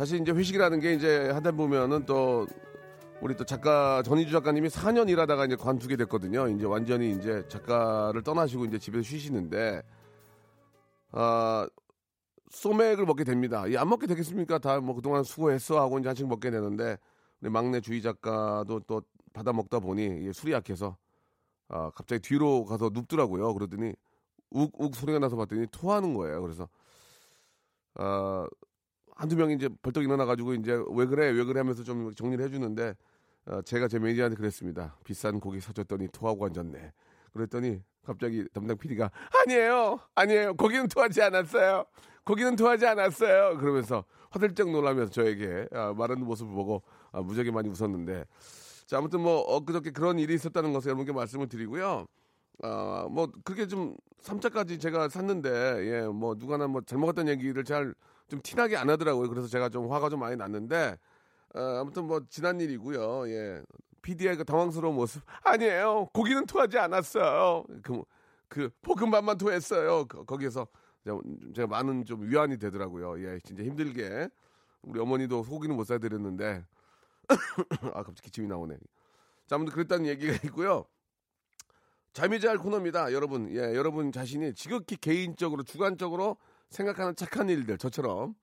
[0.00, 2.46] 사실 이제 회식이라는 게 이제 하다 보면은 또
[3.20, 6.48] 우리 또 작가 전희주 작가님이 4년 일하다가 이제 관두게 됐거든요.
[6.48, 9.82] 이제 완전히 이제 작가를 떠나시고 이제 집에서 쉬시는데
[11.12, 11.68] 아
[12.48, 13.66] 소맥을 먹게 됩니다.
[13.66, 14.58] 이 안 먹게 되겠습니까?
[14.58, 16.96] 다 뭐 그동안 수고했어 하고 이제 한씩 먹게 되는데
[17.42, 19.02] 우리 막내 주희 작가도 또
[19.34, 20.96] 받아 먹다 보니 술이 약해서
[21.68, 23.52] 아, 갑자기 뒤로 가서 눕더라고요.
[23.52, 23.92] 그러더니
[24.50, 26.40] 욱욱 소리가 나서 봤더니 토하는 거예요.
[26.40, 26.70] 그래서
[27.96, 28.46] 아,
[29.20, 32.96] 한두 명이 이제 벌떡 일어나가지고 이제 왜 그래 왜 그래 하면서 좀 정리를 해주는데
[33.48, 34.96] 어, 제가 제 매니저한테 그랬습니다.
[35.04, 36.92] 비싼 고기 사줬더니 토하고 앉았네.
[37.34, 39.10] 그랬더니 갑자기 담당 PD가
[39.44, 40.54] 아니에요, 아니에요.
[40.54, 41.84] 고기는 토하지 않았어요.
[42.24, 43.58] 고기는 토하지 않았어요.
[43.58, 48.24] 그러면서 화들짝 놀라면서 저에게 아, 말하는 모습을 보고 아, 무지하게 많이 웃었는데
[48.86, 52.06] 자 아무튼 뭐 엊그저께 그런 일이 있었다는 것을 여러분께 말씀을 드리고요.
[52.62, 55.50] 아, 뭐 그렇게 좀 3차까지 제가 샀는데
[55.92, 57.94] 예, 뭐 누가나 뭐 잘못 갔던 얘기를 잘
[58.30, 59.28] 좀 티나게 안 하더라고요.
[59.28, 60.96] 그래서 제가 좀 화가 좀 많이 났는데
[61.54, 63.28] 아, 아무튼 뭐 지난 일이고요.
[63.28, 63.62] 예.
[64.02, 66.06] PD의 그 당황스러운 모습 아니에요.
[66.14, 67.64] 고기는 토하지 않았어요.
[67.82, 68.02] 그,
[68.48, 70.06] 그 볶음밥만 토했어요.
[70.06, 70.66] 그, 거기에서
[71.54, 73.20] 제가, 많은 좀 위안이 되더라고요.
[73.26, 74.30] 예, 진짜 힘들게
[74.82, 76.64] 우리 어머니도 고기는 못 사드렸는데
[77.92, 78.76] 아 갑자기 기침이 나오네.
[79.46, 80.86] 자, 아무튼 그랬다는 얘기가 있고요.
[82.12, 83.50] 잠이 잘 코너입니다, 여러분.
[83.50, 86.36] 예, 여러분 자신이 지극히 개인적으로 주관적으로
[86.70, 88.34] 생각하는 착한 일들 저처럼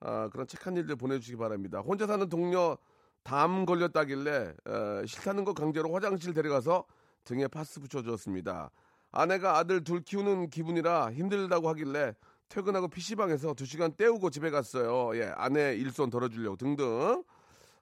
[0.00, 1.80] 아, 그런 착한 일들 보내주시기 바랍니다.
[1.80, 2.76] 혼자 사는 동료
[3.22, 6.84] 담 걸렸다길래 어, 싫다는 거 강제로 화장실 데려가서
[7.24, 8.70] 등에 파스 붙여주었습니다.
[9.12, 12.14] 아내가 아들 둘 키우는 기분이라 힘들다고 하길래
[12.48, 15.16] 퇴근하고 PC방에서 두 시간 때우고 집에 갔어요.
[15.18, 17.24] 예, 아내 일손 덜어주려고 등등.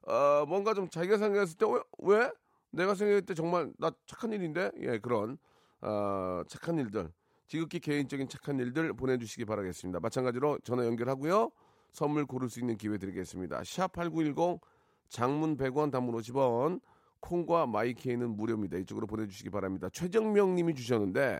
[0.07, 1.81] 어, 뭔가 좀 자기가 생각했을 때, 왜?
[1.99, 2.33] 왜?
[2.71, 4.71] 내가 생각했을 때 정말 나 착한 일인데?
[4.81, 5.39] 예, 그런,
[5.81, 7.11] 어, 착한 일들.
[7.47, 10.01] 지극히 개인적인 착한 일들 보내주시기 바라겠습니다.
[10.01, 11.51] 마찬가지로 전화 연결하고요.
[11.93, 13.61] 선물 고를 수 있는 기회 드리겠습니다.
[13.61, 14.61] 샵8910
[15.09, 16.81] 장문 100원 단문 50원
[17.21, 18.77] 콩과 마이케이는 무료입니다.
[18.79, 19.89] 이쪽으로 보내주시기 바랍니다.
[19.93, 21.39] 최정명 님이 주셨는데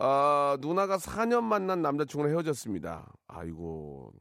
[0.00, 3.12] 아, 누나가 4년 만난 남자친구랑 헤어졌습니다.
[3.26, 4.12] 아이고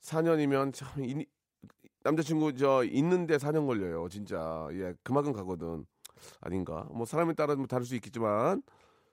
[0.00, 1.26] 4년이면 참 이-
[2.04, 4.08] 남자친구 저 있는데 4년 걸려요.
[4.08, 5.84] 진짜 예 그만큼 가거든.
[6.40, 6.86] 아닌가?
[6.90, 8.62] 뭐 사람에 따라 뭐 다를 수 있겠지만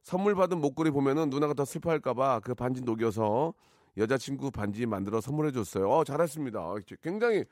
[0.06, 3.56] 선물 받은 목걸이 보면은 누나가 더 슬퍼할까봐 그 반지 녹여서
[3.98, 5.90] 여자친구 반지 만들어 선물해줬어요.
[5.90, 6.60] 어 잘했습니다.
[6.62, 7.44] 어, 굉장히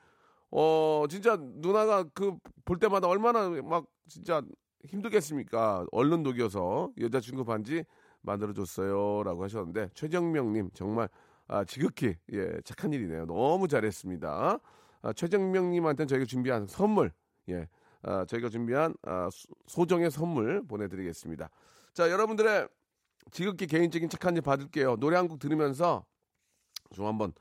[0.52, 4.40] 어 진짜 누나가 그 볼 때마다 얼마나 막 진짜
[4.86, 5.86] 힘들겠습니까?
[5.90, 7.84] 얼른 녹여서 여자친구 반지
[8.22, 11.08] 만들어줬어요 라고 하셨는데 최정명님 정말
[11.48, 13.26] 아, 지극히 예 착한 일이네요.
[13.26, 14.58] 너무 잘했습니다.
[15.02, 17.10] 아, 최정명님한테는 저희가 준비한 선물
[17.48, 17.68] 예
[18.02, 21.50] 아, 저희가 준비한 아, 소- 소정의 선물 보내드리겠습니다.
[21.94, 22.68] 자 여러분들의
[23.30, 24.96] 지극히 개인적인 착한 일 받을게요.
[24.96, 26.04] 노래 한 곡 들으면서
[26.92, 27.32] 좀 한번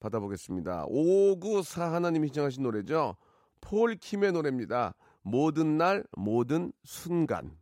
[0.00, 0.84] 받아보겠습니다.
[0.86, 3.16] 594 하나님이 신청하신 노래죠.
[3.60, 4.94] 폴 킴의 노래입니다.
[5.22, 7.56] 모든 날 모든 순간.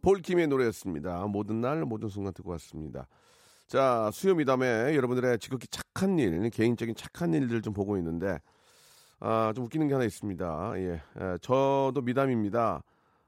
[0.00, 1.26] 폴 킴의 노래였습니다.
[1.26, 3.06] 모든 날 모든 순간 듣고 왔습니다.
[3.66, 8.38] 자 수요 미담에 여러분들의 지극히 착한 일, 개인적인 착한 일들 좀 보고 있는데
[9.18, 10.72] 아, 좀 웃기는 게 하나 있습니다.
[10.76, 12.82] 예, 에, 저도 미담입니다.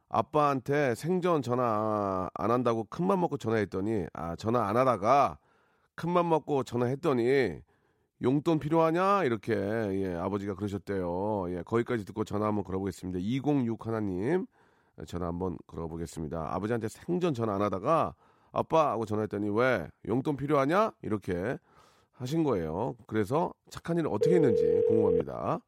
[0.08, 5.38] 아빠한테 생전 전화 안 한다고 큰맘 먹고 전화했더니 아 전화 안 하다가
[5.96, 7.60] 큰맘 먹고 전화했더니
[8.22, 11.46] 용돈 필요하냐 이렇게 예, 아버지가 그러셨대요.
[11.50, 13.18] 예, 거기까지 듣고 전화 한번 걸어보겠습니다.
[13.20, 14.46] 206 하나님
[15.06, 16.54] 전화 한번 걸어보겠습니다.
[16.54, 18.14] 아버지한테 생전 전화 안 하다가
[18.52, 21.58] 아빠 하고 전화했더니 왜 용돈 필요하냐 이렇게
[22.12, 22.94] 하신 거예요.
[23.06, 25.60] 그래서 착한 일을 어떻게 했는지 궁금합니다.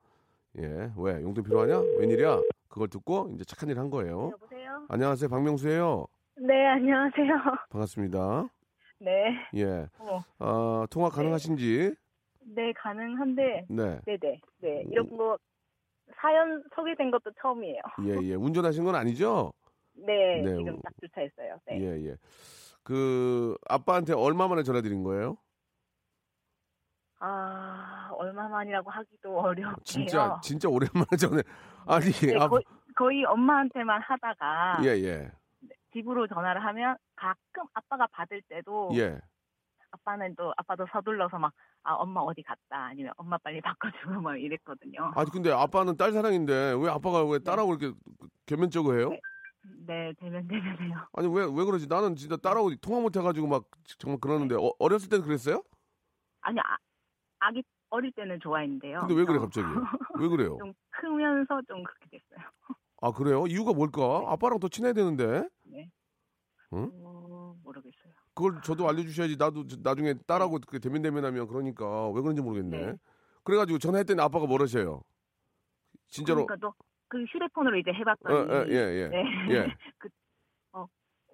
[0.59, 1.79] 예, 왜 용돈 필요하냐?
[1.99, 2.41] 웬일이야?
[2.69, 4.31] 그걸 듣고 이제 착한 일한 거예요.
[4.33, 4.87] 여보세요?
[4.89, 6.07] 안녕하세요, 박명수예요.
[6.37, 7.27] 네, 안녕하세요.
[7.71, 8.49] 반갑습니다.
[8.99, 9.35] 네.
[9.55, 11.95] 예, 어, 아, 통화 가능하신지?
[12.41, 14.41] 네, 가능한데, 네, 네 네.
[14.61, 15.39] 네, 이런 거
[16.21, 17.81] 사연 소개된 것도 처음이에요.
[18.05, 18.35] 예, 예.
[18.35, 19.53] 운전하신 건 아니죠?
[19.95, 20.79] 네, 네, 지금 어.
[20.83, 21.59] 딱 주차했어요.
[21.67, 21.81] 네.
[21.81, 22.17] 예, 예.
[22.83, 25.37] 그 아빠한테 얼마 만에 전화 드린 거예요?
[27.19, 29.77] 아, 얼마만이라고 하기도 어렵네요.
[29.85, 31.43] 진짜 진짜 오랜만에 전에
[31.87, 32.65] 아니 네, 아, 거의,
[32.97, 35.31] 거의 엄마한테만 하다가 예, 예.
[35.93, 39.21] 집으로 전화를 하면 가끔 아빠가 받을 때도 예.
[39.91, 41.53] 아빠는 또 아빠도 서둘러서 막
[41.87, 45.13] 아 엄마 어디 갔다 아니면 엄마 빨리 바꿔주고 막 이랬거든요.
[45.15, 47.97] 아니 근데 아빠는 딸 사랑인데 왜 아빠가 왜 딸하고 이렇게
[48.47, 49.11] 겸연쩍어 해요?
[49.11, 49.21] 네.
[49.87, 51.07] 네, 대면 대면해요.
[51.13, 51.87] 아니 왜 왜 그러지?
[51.87, 53.65] 나는 진짜 딸하고 통화 못 해가지고 막
[53.99, 55.63] 정말 그러는데 어, 어렸을 때는 그랬어요?
[56.41, 56.77] 아니 아,
[57.39, 59.01] 아기 어릴 때는 좋아했는데요.
[59.01, 59.67] 근데 왜 그래 어, 갑자기?
[60.21, 60.57] 왜 그래요?
[60.59, 62.49] 좀 크면서 좀 그렇게 됐어요.
[63.03, 63.47] 아 그래요?
[63.47, 64.25] 이유가 뭘까?
[64.27, 65.89] 아빠랑 더 친해야 되는데 네.
[66.73, 66.91] 응?
[67.05, 68.13] 어, 모르겠어요.
[68.35, 72.87] 그걸 저도 알려주셔야지 나도 저- 나중에 딸하고 그 대면 대면하면 그러니까 왜 그런지 모르겠네.
[72.87, 72.95] 네.
[73.45, 75.03] 그래가지고 전화했더니 아빠가 뭐라셔요?
[76.09, 76.47] 진짜로?
[76.47, 76.69] 그러니까
[77.09, 79.09] 또그 휴대폰으로 이제 어, 해봤더니 어, 예, 예.
[79.09, 79.25] 네.
[79.51, 79.67] 예.
[79.99, 80.09] 그,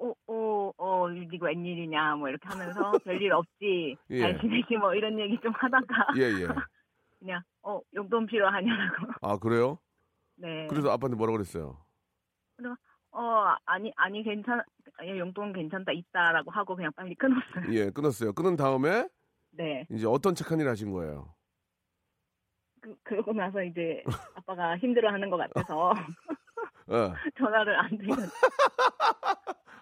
[0.03, 4.21] 어, 어, 어, 어, 이거 웬일이냐, 뭐 이렇게 하면서 별일 없지, 예.
[4.21, 6.47] 잘 지내지, 뭐 이런 얘기 좀 하다가 예, 예.
[7.21, 9.13] 그냥 어 용돈 필요하냐고.
[9.21, 9.79] 아, 그래요?
[10.35, 10.67] 네.
[10.67, 11.79] 그래서 아빠한테 뭐라 그랬어요?
[13.13, 14.63] 어 아니 아니 괜찮
[15.05, 17.73] 용돈 괜찮다 있다라고 하고 그냥 빨리 끊었어요.
[17.73, 18.33] 예, 끊었어요.
[18.33, 19.07] 끊은 다음에
[19.51, 19.87] 네.
[19.91, 21.33] 이제 어떤 착한 일 하신 거예요?
[22.81, 24.03] 그, 그러고 나서 이제
[24.35, 25.95] 아빠가 힘들어하는 것 같아서
[26.91, 27.13] 예.
[27.39, 28.17] 전화를 안 드려.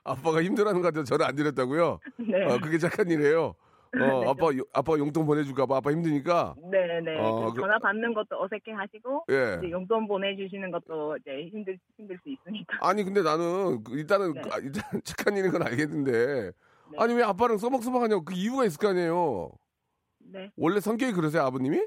[0.05, 1.99] 아빠가 힘들어하는 것 같아서 전화 안 드렸다고요?
[2.19, 2.45] 네.
[2.47, 3.55] 어, 그게 착한 일이에요.
[3.93, 6.55] 어, 아빠, 요- 아빠 용돈 보내줄까봐 아빠 힘드니까.
[6.71, 7.19] 네네.
[7.19, 9.59] 어, 그 그- 전화 받는 것도 어색해 하시고 예.
[9.59, 12.79] 이제 용돈 보내주시는 것도 이제 힘들 힘들 수 있으니까.
[12.83, 14.41] 아니, 근데 나는 그 일단은, 네.
[14.43, 16.53] 그- 아, 일단 착한 일인 건 알겠는데.
[16.93, 16.97] 네.
[16.99, 19.51] 아니, 왜 아빠랑 써먹써먹 하냐고 그 이유가 있을 거 아니에요?
[20.21, 20.51] 네.
[20.57, 21.85] 원래 성격이 그러세요, 아버님이?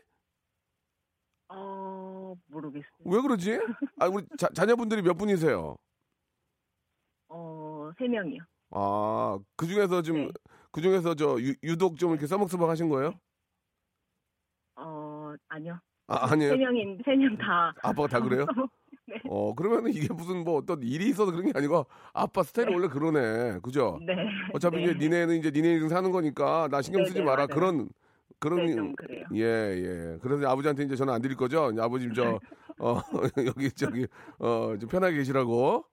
[1.49, 2.88] 어 모르겠어요.
[3.06, 3.60] 왜 그러지?
[3.99, 5.78] 아, 우리 자, 자녀분들이 몇 분이세요?
[7.99, 8.41] 어세 명이요.
[8.71, 10.32] 아, 그 중에서 좀, 네.
[10.71, 13.13] 그 중에서 저 유, 유독 좀 이렇게 써먹써먹 하신 거예요?
[14.75, 15.79] 어 아니요.
[16.08, 16.58] 아, 세 아니에요.
[16.58, 17.73] 명인 세 명 다.
[17.82, 18.45] 아빠가 다 그래요?
[19.06, 19.15] 네.
[19.29, 23.60] 어, 그러면 이게 무슨 뭐 어떤 일이 있어서 그런 게 아니고 아빠 스타일이 원래 그러네.
[23.62, 23.99] 그죠?
[24.06, 24.15] 네.
[24.53, 24.84] 어차피 네.
[24.84, 27.47] 이제 니네는 이제 니네 인생 사는 거니까 나 신경 네, 쓰지 네, 마라.
[27.47, 27.47] 맞아요.
[27.47, 27.89] 그런
[28.39, 28.65] 그런
[29.10, 29.23] 네.
[29.36, 30.17] 예, 예.
[30.21, 31.71] 그래서 아버지한테 이제 전화 안 드릴 거죠?
[31.79, 32.39] 아버님 저
[32.79, 33.01] 어,
[33.45, 34.08] 여기 저기
[34.39, 35.86] 어, 좀 편하게 계시라고.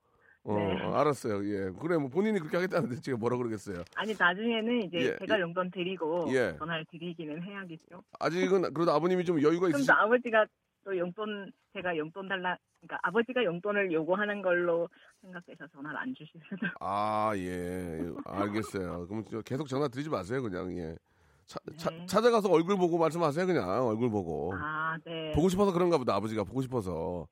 [0.44, 0.82] 어, 네.
[0.82, 1.44] 어, 알았어요.
[1.44, 1.70] 예.
[1.78, 3.84] 그래 뭐 본인이 그렇게 하겠다는데 제가 뭐라 그러겠어요.
[3.94, 5.40] 아니 나중에는 이제 예, 제가 예.
[5.42, 6.54] 용돈 드리고 예.
[6.58, 8.02] 전화를 드리기는 해야겠죠.
[8.18, 10.46] 아직은 그래도 아버님이 좀 여유가 있으시 또 아버지가
[10.84, 14.88] 또 용돈 제가 용돈 달라 그러니까 아버지가 용돈을 요구하는 걸로
[15.20, 16.40] 생각해서 전화를 안 수도.
[16.80, 18.00] 아, 예.
[18.24, 19.06] 알겠어요.
[19.08, 20.74] 그럼 저 계속 전화 드리지 마세요, 그냥.
[20.78, 20.96] 예.
[21.44, 22.06] 차, 차- 네.
[22.06, 23.68] 찾아가서 얼굴 보고 말씀하세요, 그냥.
[23.86, 24.54] 얼굴 보고.
[24.56, 25.32] 아 네.
[25.32, 27.26] 보고 싶어서 그런가 보다, 아버지가 보고 싶어서.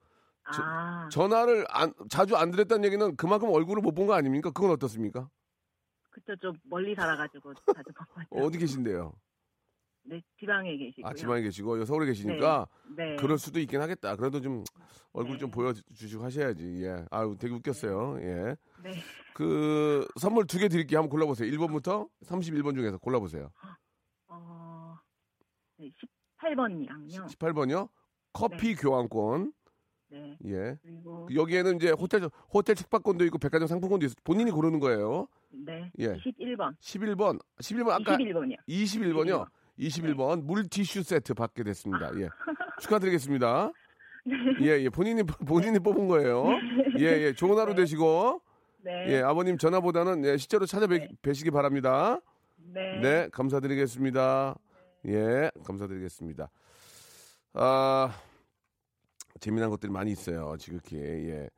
[0.54, 4.50] 저- 아 전화를 안, 자주 안 드렸다는 얘기는 그만큼 얼굴을 못 본 거 아닙니까?
[4.50, 5.28] 그건 어떻습니까?
[6.11, 8.44] 그때 좀 멀리 살아가지고 자주 못 봤죠.
[8.44, 9.12] 어디 계신데요?
[10.04, 11.06] 네 지방에 계시고요.
[11.06, 13.16] 아, 지방에 계시고, 서울에 계시니까, 네.
[13.16, 14.16] 그럴 수도 있긴 하겠다.
[14.16, 14.64] 그래도 좀
[15.12, 15.38] 얼굴 네.
[15.40, 16.82] 좀 보여주시고 하셔야지.
[16.82, 17.04] 예.
[17.11, 18.18] 아유, 되게 웃겼어요.
[18.22, 18.56] 예.
[18.82, 18.94] 네.
[19.34, 21.00] 그, 선물 두 개 드릴게요.
[21.00, 21.50] 한번 골라보세요.
[21.52, 23.50] 1번부터 31번 중에서 골라보세요.
[24.28, 24.96] 어
[25.76, 25.90] 네,
[26.40, 27.26] 18번이랑요.
[27.37, 27.90] 18번이요?
[28.32, 29.52] 커피 교환권.
[30.11, 30.37] 네.
[30.47, 30.79] 예.
[30.83, 34.14] 그리고 여기에는 이제 호텔 호텔 숙박권도 있고 백화점 상품권도 있어.
[34.25, 35.29] 본인이 고르는 거예요.
[35.51, 35.90] 네.
[35.99, 36.16] 예.
[36.16, 36.77] 21번.
[36.81, 37.38] 11번.
[37.61, 38.57] 11번 아까 21번이요.
[38.68, 39.47] 21번이요.
[39.79, 42.11] 21번 물티슈 세트 받게 됐습니다.
[42.21, 42.29] 예.
[42.81, 43.73] 축하드리겠습니다.
[44.61, 44.88] 예, 예.
[44.90, 46.47] 본인이 본인이 뽑은 거예요.
[46.99, 47.33] 예, 예.
[47.33, 48.42] 좋은 하루 되시고
[48.85, 49.07] 네.
[49.09, 52.21] 예, 아버님 전화보다는 예, 실제로 찾아뵈시기 바랍니다.
[52.57, 53.01] 네.
[53.01, 54.57] 네, 감사드리겠습니다.
[55.07, 56.51] 예, 감사드리겠습니다.
[57.55, 58.12] 아,
[59.38, 60.96] 재미난 것들이 많이 있어요, 지극히.
[60.96, 61.48] 예.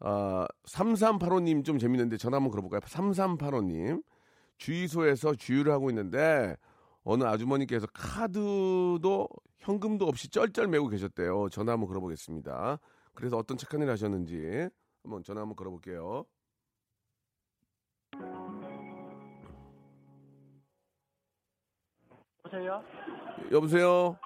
[0.00, 2.80] 아, 3385님 좀 재밌는데 전화 한번 걸어볼까요?
[2.80, 4.02] 3385님.
[4.58, 6.56] 주유소에서 주유를 하고 있는데
[7.04, 11.48] 어느 아주머니께서 카드도 현금도 없이 쩔쩔 메고 계셨대요.
[11.50, 12.78] 전화 한번 걸어보겠습니다.
[13.14, 14.68] 그래서 어떤 착한 일 하셨는지
[15.02, 16.24] 한번 전화 한번 걸어볼게요.
[22.42, 22.82] 보세요.
[23.50, 24.18] 여보세요?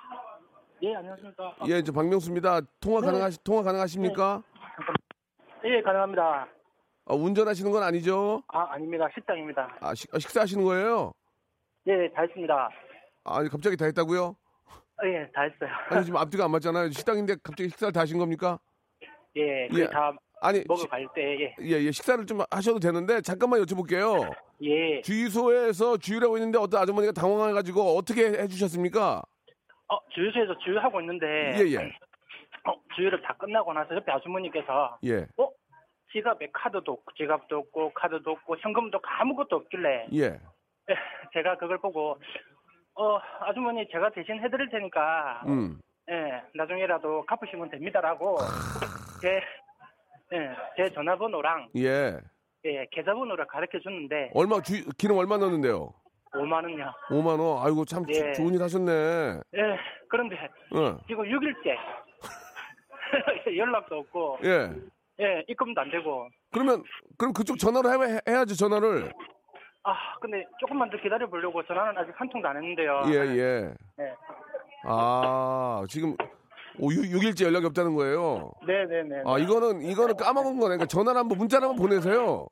[0.82, 1.54] 예, 안녕하십니까.
[1.58, 2.60] 아, 예, 저 박명수입니다.
[2.80, 3.06] 통화 네.
[3.06, 4.42] 가능하시 통화 가능하십니까?
[5.64, 6.48] 예, 가능합니다.
[7.06, 8.42] 아, 운전하시는 건 아니죠?
[8.48, 9.06] 아, 아닙니다.
[9.14, 9.76] 식당입니다.
[9.80, 11.12] 아, 식, 아, 식사하시는 거예요?
[11.86, 12.70] 예, 다 했습니다.
[13.24, 14.36] 아니 갑자기 다 했다고요?
[14.96, 15.70] 아, 예, 다 했어요.
[15.90, 16.90] 아니 지금 앞뒤가 안 맞잖아요.
[16.90, 18.58] 식당인데 갑자기 식사를 다 하신 겁니까?
[19.36, 19.68] 예, 예.
[19.68, 21.54] 그다 아니 먹으러 시- 갈 때, 예.
[21.60, 24.30] 예, 예, 식사를 좀 하셔도 되는데 잠깐만 여쭤볼게요.
[24.62, 25.02] 예.
[25.02, 29.22] 주유소에서 주유를 하고 있는데 어떤 아주머니가 당황해가지고 어떻게 해주셨습니까?
[29.90, 31.26] 어, 주유소에서 주유하고 있는데,
[31.58, 31.78] 예, 예,
[32.64, 35.50] 어, 주유를 다 끝나고 나서 옆에 아주머니께서, 예, 어?
[36.12, 40.24] 지갑에 카드도 없고, 지갑도 없고, 카드도 없고, 현금도 아무것도 없길래, 예.
[40.24, 40.94] 예,
[41.32, 42.20] 제가 그걸 보고,
[42.94, 48.38] 어, 아주머니 제가 대신 해드릴 테니까, 음, 예, 나중에라도 갚으시면 됩니다라고,
[49.20, 49.42] 제,
[50.36, 52.16] 예, 제 전화번호랑, 예.
[52.64, 55.94] 예, 계좌번호를 가르쳐 줬는데, 얼마 주 기름 얼마 넣었는데요?
[56.32, 56.92] 5만 원요.
[57.08, 57.64] 5만 원.
[57.66, 58.32] 아이고 참 조- 예.
[58.32, 58.92] 좋은 일 하셨네.
[59.56, 59.60] 예,
[60.08, 60.36] 그런데
[60.74, 61.76] 어, 지금 6일째
[63.56, 64.70] 연락도 없고, 예.
[65.20, 66.82] 예, 입금도 안 되고, 그러면
[67.18, 69.12] 그럼 그쪽 전화로 해, 해야지 전화를.
[69.82, 73.02] 아, 근데 조금만 더 기다려 보려고 전화는 아직 한 통도 안 했는데요.
[73.06, 73.74] 예, 예.
[74.00, 74.14] 예.
[74.84, 76.14] 아, 지금
[76.78, 78.52] 오, 6, 일째 연락이 없다는 거예요.
[78.66, 79.22] 네, 네, 네.
[79.26, 80.76] 아, 이거는 이거는 까먹은 거네.
[80.76, 82.46] 그러니까 전화를 한번 문자를 한번 보내세요.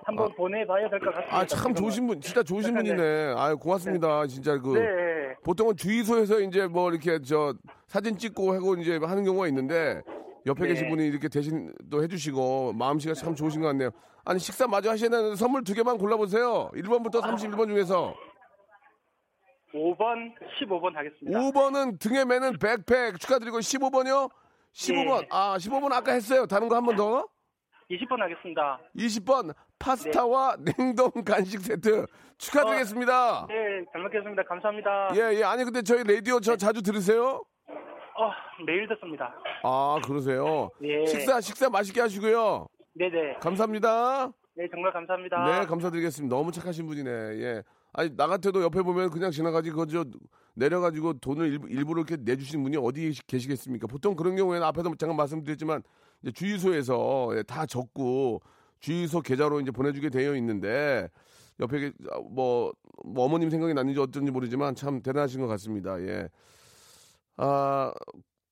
[0.00, 1.36] 아, 한번 보내봐야 될 것 같습니다.
[1.36, 1.74] 아, 참.
[1.74, 3.34] 좋으신 분, 진짜 좋으신 분이네.
[3.36, 4.26] 아, 고맙습니다.
[4.26, 7.54] 진짜 그 네, 보통은 주유소에서 이제 뭐 이렇게 저
[7.86, 10.02] 사진 찍고 하고 이제 하는 경우가 있는데
[10.46, 10.68] 옆에 네.
[10.68, 13.90] 계신 분이 이렇게 대신 또 해주시고 마음씨가 참 좋으신 것 같네요.
[14.24, 16.70] 아니 식사 마저 되는데 선물 두 개만 골라보세요.
[16.74, 18.14] 1번부터 31번 중에서
[19.74, 21.38] 5번, 15번 하겠습니다.
[21.38, 24.28] 5번은 등에 매는 백팩 축하드리고 15번이요?
[24.74, 25.20] 15번.
[25.20, 25.26] 네.
[25.30, 26.46] 아, 15번 아까 했어요.
[26.46, 27.28] 다른 거 한 번 더?
[27.90, 28.80] 20번 하겠습니다.
[28.96, 32.06] 20번 파스타와 냉동 간식 세트
[32.38, 33.46] 축하드리겠습니다.
[33.48, 33.54] 네,
[33.92, 34.42] 잘 먹겠습니다.
[34.44, 35.08] 감사합니다.
[35.14, 35.42] 예, 예.
[35.42, 37.42] 아니 근데 저희 라디오 저 자주 들으세요?
[37.66, 38.30] 어,
[38.66, 39.34] 매일 듣습니다.
[39.64, 40.70] 아, 그러세요.
[40.82, 41.04] 예.
[41.06, 42.68] 식사 식사 맛있게 하시고요.
[42.94, 43.34] 네네.
[43.40, 44.30] 감사합니다.
[44.54, 45.44] 네, 정말 감사합니다.
[45.60, 46.34] 네, 감사드리겠습니다.
[46.36, 47.10] 너무 착하신 분이네.
[47.10, 47.62] 예.
[47.92, 50.04] 아니 나 같아도 옆에 보면 그냥 지나가지 그저
[50.54, 53.86] 내려가지고 돈을 일부, 일부러 이렇게 내주시는 분이 어디 계시- 계시겠습니까?
[53.86, 55.82] 보통 그런 경우에는 앞에도 잠깐 말씀드렸지만
[56.34, 58.40] 주유소에서 예, 다 적고
[58.80, 61.08] 주유소 계좌로 이제 보내주게 되어 있는데
[61.60, 61.92] 옆에 게-
[62.30, 62.72] 뭐,
[63.04, 66.00] 뭐 어머님 생각이 났는지 어쩐지 모르지만 참 대단하신 것 같습니다.
[66.02, 66.28] 예.
[67.36, 67.92] 아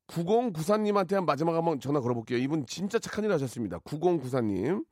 [0.09, 2.39] 9094님한테 한 마지막 한번 전화 걸어볼게요.
[2.39, 3.79] 이분 진짜 착한 일 하셨습니다.
[3.81, 4.85] 9094님.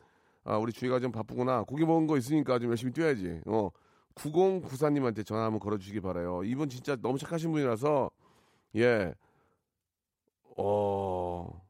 [0.45, 1.65] 아, 우리 주희가 좀 바쁘구나.
[1.65, 3.41] 고기 먹은 거 있으니까 좀 열심히 뛰어야지.
[3.47, 3.71] 어.
[4.15, 6.43] 9094님한테 전화 한번 걸어주시기 바라요.
[6.45, 8.11] 이분 진짜 너무 착하신 분이라서,
[8.77, 9.13] 예.
[10.57, 11.66] 어.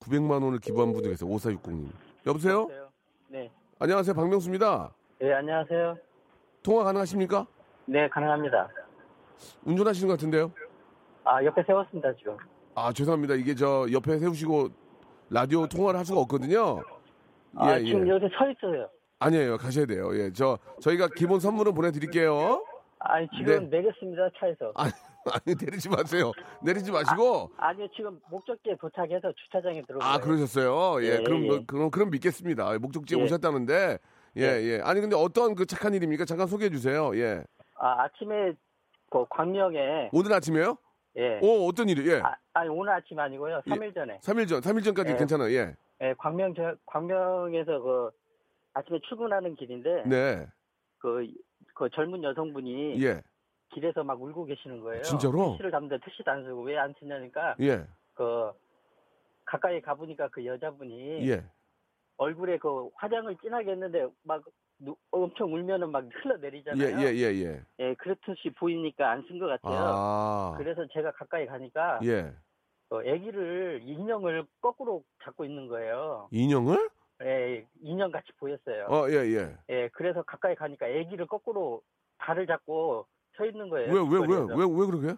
[0.00, 1.28] 900만 원을 기부한 분도 계세요.
[1.30, 1.88] 5460님.
[2.26, 2.68] 여보세요?
[3.28, 3.50] 네.
[3.78, 4.14] 안녕하세요.
[4.14, 4.90] 박명수입니다.
[5.20, 5.96] 네, 안녕하세요.
[6.62, 7.46] 통화 가능하십니까?
[7.86, 8.68] 네, 가능합니다.
[9.64, 10.52] 운전하시는 것 같은데요?
[11.24, 12.36] 아, 옆에 세웠습니다, 지금.
[12.74, 13.34] 아, 죄송합니다.
[13.34, 14.68] 이게 저 옆에 세우시고
[15.28, 16.82] 라디오 통화를 할 수가 없거든요.
[17.56, 18.10] 아, 예, 지금 예.
[18.10, 18.88] 여기 서 있어요.
[19.18, 19.58] 아니에요.
[19.58, 20.10] 가셔야 돼요.
[20.14, 20.32] 예.
[20.32, 22.64] 저 저희가 기본 선물은 보내 드릴게요.
[23.00, 23.78] 아니, 지금 네.
[23.78, 24.72] 내겠습니다, 차에서.
[24.76, 24.92] 아니,
[25.32, 26.32] 아니 내리지 마세요.
[26.62, 30.08] 내리지 마시고 아 니요, 지금 목적지에 도착해서 주차장에 들어오고요.
[30.08, 31.02] 아, 그러셨어요.
[31.04, 31.18] 예.
[31.18, 31.46] 예, 그럼 예.
[31.46, 32.78] 뭐, 그럼 그럼 믿겠습니다.
[32.78, 33.22] 목적지에 예.
[33.22, 33.98] 오셨다는데
[34.36, 34.80] 예, 예.
[34.82, 36.24] 아니 근데 어떤 그 착한 일입니까?
[36.24, 37.10] 잠깐 소개해 주세요.
[37.16, 37.42] 예.
[37.76, 38.52] 아, 아침에
[39.10, 40.76] 그 광명에 오늘 아침에요?
[41.16, 41.40] 예.
[41.42, 42.08] 오, 어떤 일이?
[42.08, 42.20] 예.
[42.20, 43.60] 아, 아니, 오늘 아침 아니고요.
[43.66, 43.70] 예.
[43.70, 44.18] 3일 전에.
[44.18, 45.16] 3일 전, 3일 전까지 예.
[45.16, 45.52] 괜찮아요.
[45.52, 45.74] 예.
[46.02, 48.10] 예, 광명 저, 광명에서 그
[48.74, 50.46] 아침에 출근하는 길인데 네.
[50.98, 51.26] 그,
[51.74, 53.22] 그 젊은 여성분이 예.
[53.72, 55.02] 길에서 막 울고 계시는 거예요.
[55.02, 55.50] 진짜로?
[55.52, 57.84] 택시를 잡는데 택시도 안 쓰고 왜 안 쓰냐니까 예.
[58.14, 58.50] 그
[59.44, 61.44] 가까이 가보니까 그 여자분이 예.
[62.16, 64.42] 얼굴에 그 화장을 진하게 했는데 막
[64.78, 66.98] 누- 엄청 울면은 막 예, 흘러내리잖아요.
[67.00, 67.62] 예, 예, 예.
[67.78, 69.78] 예, 그렇듯이 보이니까 안 쓴 것 같아요.
[69.78, 70.54] 아.
[70.58, 72.32] 그래서 제가 가까이 가니까 예.
[72.90, 76.28] 어, 아기를 인형을 거꾸로 잡고 있는 거예요.
[76.32, 76.90] 인형을?
[77.22, 78.86] 예, 인형 같이 보였어요.
[78.88, 79.56] 어, 예, 예.
[79.68, 81.82] 예, 그래서 가까이 가니까 아기를 거꾸로
[82.18, 83.92] 발을 잡고 서 있는 거예요.
[83.92, 84.54] 왜, 왜, 왜.
[84.54, 85.14] 왜, 왜 그러게?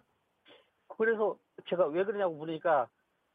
[0.96, 1.36] 그래서
[1.68, 2.88] 제가 왜 그러냐고 물으니까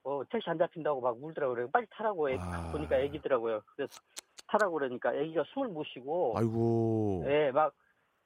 [0.03, 1.55] 어, 택시 안 잡힌다고 막 울더라고요.
[1.55, 2.71] 그래서 빨리 타라고 애, 아.
[2.71, 3.61] 보니까 애기더라고요.
[3.75, 3.99] 그래서
[4.47, 7.25] 타라고 그러니까 애기가 숨을 못 쉬고 아이고.
[7.27, 7.73] 예, 막,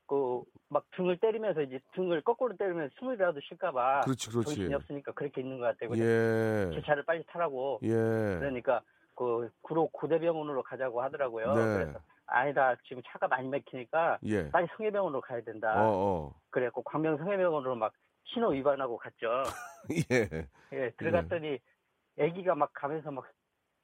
[0.05, 4.01] 그, 막 등을 때리면서 이제 등을 거꾸로 때리면 숨이라도 쉴까봐.
[4.01, 4.55] 그렇지, 그렇지.
[4.55, 5.89] 정신이 없으니까 그렇게 있는 것 같아요.
[5.97, 6.69] 예.
[6.75, 7.79] 제 차를 빨리 타라고.
[7.83, 7.89] 예.
[7.89, 8.81] 그러니까
[9.15, 11.53] 그 구로 고대병원으로 가자고 하더라고요.
[11.53, 11.61] 네.
[11.61, 14.49] 그래서 아니다 지금 차가 많이 막히니까 예.
[14.51, 15.73] 빨리 성해병원으로 가야 된다.
[15.75, 16.35] 어, 어.
[16.49, 19.43] 그래갖고 광명 성해병원으로 막 신호 위반하고 갔죠.
[20.11, 20.47] 예.
[20.73, 21.59] 예, 들어갔더니
[22.19, 23.25] 아기가 막 가면서 막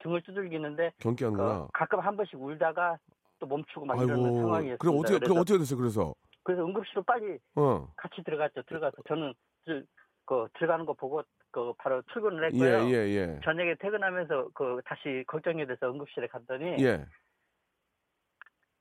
[0.00, 1.68] 등을 두들기는데 그 경기하는구나.
[1.72, 2.98] 가끔 한 번씩 울다가
[3.38, 4.34] 또 멈추고 막 이러는.
[4.34, 4.78] 상황이었습니다.
[4.78, 6.14] 그럼 어떻게, 그래서, 그럼 어떻게 됐어요, 그래서?
[6.42, 7.88] 그래서 응급실로 빨리 어.
[7.96, 8.62] 같이 들어갔죠.
[8.62, 9.86] 들어가서 저는 들,
[10.24, 12.90] 그 들어가는 거 보고 그 바로 출근을 예, 했고요.
[12.90, 13.40] 예, 예.
[13.44, 17.04] 저녁에 퇴근하면서 그 다시 걱정이 돼서 응급실에 갔더니 예.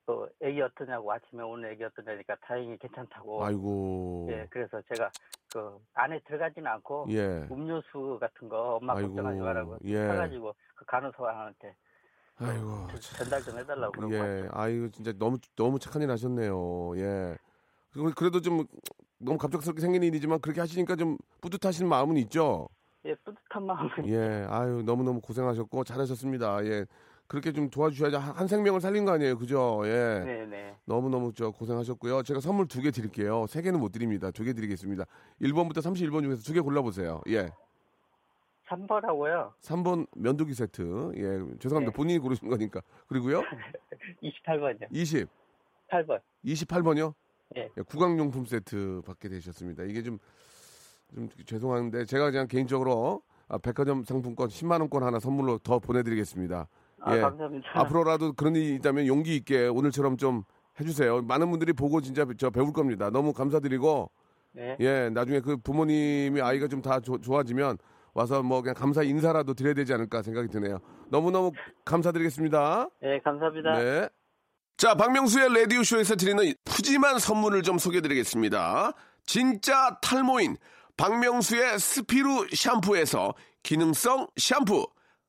[0.07, 3.43] 그 애기 어떠냐고 아침에 오늘 애기 어떠냐니까 다행히 괜찮다고.
[3.43, 4.27] 아이고.
[4.29, 5.11] 예, 그래서 제가
[5.51, 7.45] 그 안에 들어가지는 않고 예.
[7.51, 10.07] 음료수 같은 거 엄마 아이고, 걱정하지 말라고 예.
[10.07, 11.75] 사가지고 그 간호사한테
[12.37, 12.87] 아이고.
[13.17, 14.19] 전달 좀 해달라고 그러고 예.
[14.19, 14.49] 왔죠.
[14.53, 16.97] 아이고, 진짜 너무, 너무 착한 일 하셨네요.
[16.97, 17.37] 예.
[18.15, 18.65] 그래도 좀
[19.17, 22.69] 너무 갑작스럽게 생긴 일이지만 그렇게 하시니까 좀 뿌듯하신 마음은 있죠?
[23.03, 24.45] 예, 뿌듯한 마음이 예.
[24.47, 26.63] 아유, 너무 너무 고생하셨고 잘하셨습니다.
[26.65, 26.85] 예.
[27.27, 29.37] 그렇게 좀 도와주셔야지 한, 한 생명을 살린 거 아니에요.
[29.37, 29.81] 그죠?
[29.85, 30.21] 예.
[30.25, 30.75] 네네.
[30.85, 32.23] 너무 너무 저 고생하셨고요.
[32.23, 33.45] 제가 선물 두 개 드릴게요.
[33.47, 34.31] 세 개는 못 드립니다.
[34.31, 35.05] 두 개 드리겠습니다.
[35.41, 37.21] 1번부터 31번 중에서 두 개 골라보세요.
[37.27, 37.51] 예.
[38.67, 39.53] 3번하고요.
[39.61, 41.11] 3번 면도기 세트.
[41.15, 41.57] 예.
[41.59, 41.91] 죄송합니다.
[41.91, 41.95] 네.
[41.95, 42.81] 본인이 고르신 거니까.
[43.07, 43.41] 그리고요.
[44.23, 44.87] 28번이요.
[44.91, 45.27] 20.
[45.89, 46.19] 8번.
[46.45, 47.13] 28번이요?
[47.55, 47.69] 예.
[47.87, 49.83] 구강용품 세트 받게 되셨습니다.
[49.83, 50.17] 이게 좀,
[51.13, 56.67] 좀 죄송한데 제가 그냥 개인적으로 아, 백화점 상품권 10만 원권 하나 선물로 더 보내드리겠습니다.
[57.01, 57.21] 아, 예.
[57.21, 57.67] 감사합니다.
[57.73, 60.43] 앞으로라도 그런 일이 있다면 용기 있게 오늘처럼 좀
[60.79, 61.21] 해주세요.
[61.23, 63.09] 많은 분들이 보고 진짜 저 배울 겁니다.
[63.09, 64.11] 너무 감사드리고
[64.53, 64.75] 네.
[64.79, 67.77] 예 나중에 그 부모님이 아이가 좀 다 좋아지면
[68.13, 70.79] 와서 뭐 그냥 감사 인사라도 드려야 되지 않을까 생각이 드네요.
[71.09, 71.51] 너무 너무
[71.85, 72.89] 감사드리겠습니다.
[73.01, 73.73] 네, 감사합니다.
[73.79, 74.09] 네.
[74.77, 78.93] 자, 박명수의 라디오쇼에서 드리는 푸짐한 선물을 좀 소개드리겠습니다.
[79.25, 80.55] 진짜 탈모인
[80.97, 83.33] 박명수의 스피루 샴푸에서
[83.63, 84.87] 기능성 샴푸.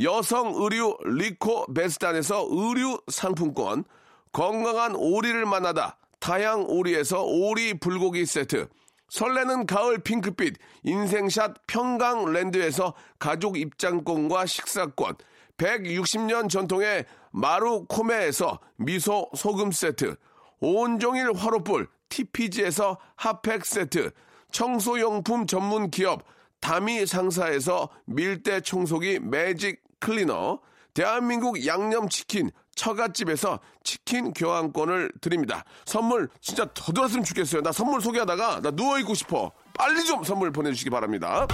[0.00, 3.84] 여성 의류 리코 베스탄에서 의류 상품권,
[4.32, 8.68] 건강한 오리를 만나다 다향 오리에서 오리 불고기 세트,
[9.08, 15.14] 설레는 가을 핑크빛 인생샷 평강랜드에서 가족 입장권과 식사권,
[15.56, 20.16] 160년 전통의 마루코메에서 미소 소금 세트,
[20.58, 24.10] 온종일 화로불 TPG에서 핫팩 세트,
[24.50, 26.24] 청소용품 전문 기업
[26.60, 30.60] 다미 상사에서 밀대 청소기 매직 클리너,
[30.92, 35.64] 대한민국 양념치킨 처갓집에서 치킨 교환권을 드립니다.
[35.86, 37.62] 선물 진짜 더 들었으면 좋겠어요.
[37.62, 39.50] 나 선물 소개하다가 나 누워있고 싶어.
[39.72, 41.46] 빨리 좀 선물 보내주시기 바랍니다.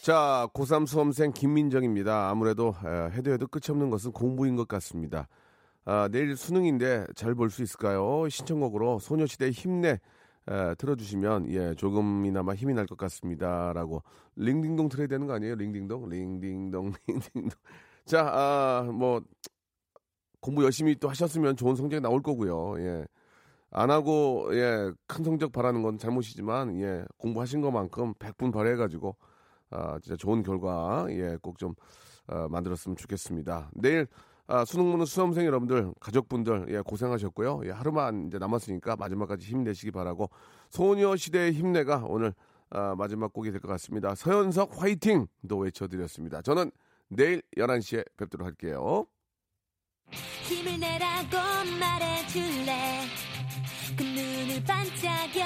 [0.00, 2.30] 자, 고3 수험생 김민정입니다.
[2.30, 5.28] 아무래도 에, 해도 해도 끝이 없는 것은 공부인 것 같습니다.
[5.86, 8.28] 아, 내일 수능인데 잘 볼 수 있을까요?
[8.28, 10.00] 신청곡으로 소녀시대 힘내
[10.48, 14.02] 에, 틀어주시면 예 조금이나마 힘이 날 것 같습니다라고
[14.36, 15.54] 링딩동 틀어야 되는 거 아니에요?
[15.56, 16.08] 링딩동?
[16.08, 17.50] 링딩동 링딩동.
[18.06, 19.22] 자아뭐
[20.40, 22.80] 공부 열심히 또 하셨으면 좋은 성적이 나올 거고요.
[22.80, 23.06] 예
[23.72, 29.16] 안 하고 예 큰 성적 바라는 건 잘못이지만 예 공부하신 것만큼 100분 발휘해가지고
[29.70, 31.74] 아 진짜 좋은 결과 예꼭좀
[32.28, 33.70] 어, 만들었으면 좋겠습니다.
[33.74, 34.06] 내일
[34.48, 37.62] 아, 수능 보는 수험생 여러분들, 가족분들, 예, 고생하셨고요.
[37.64, 40.30] 예, 하루만 이제 남았으니까 마지막까지 힘내시기 바라고,
[40.70, 42.32] 소녀시대의 힘내가 오늘,
[42.70, 44.14] 아, 마지막 곡이 될 것 같습니다.
[44.14, 46.42] 서현석 화이팅도 외쳐드렸습니다.
[46.42, 46.70] 저는
[47.08, 49.06] 내일 11시에 뵙도록 할게요.
[50.44, 51.36] 힘을 내라고
[51.80, 53.02] 말해줄래.
[53.96, 55.44] 그 눈을 반짝여.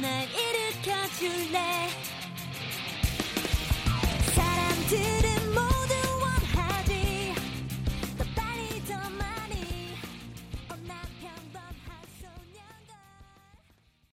[0.00, 1.88] 날 일으켜줄래.
[4.34, 5.29] 사람들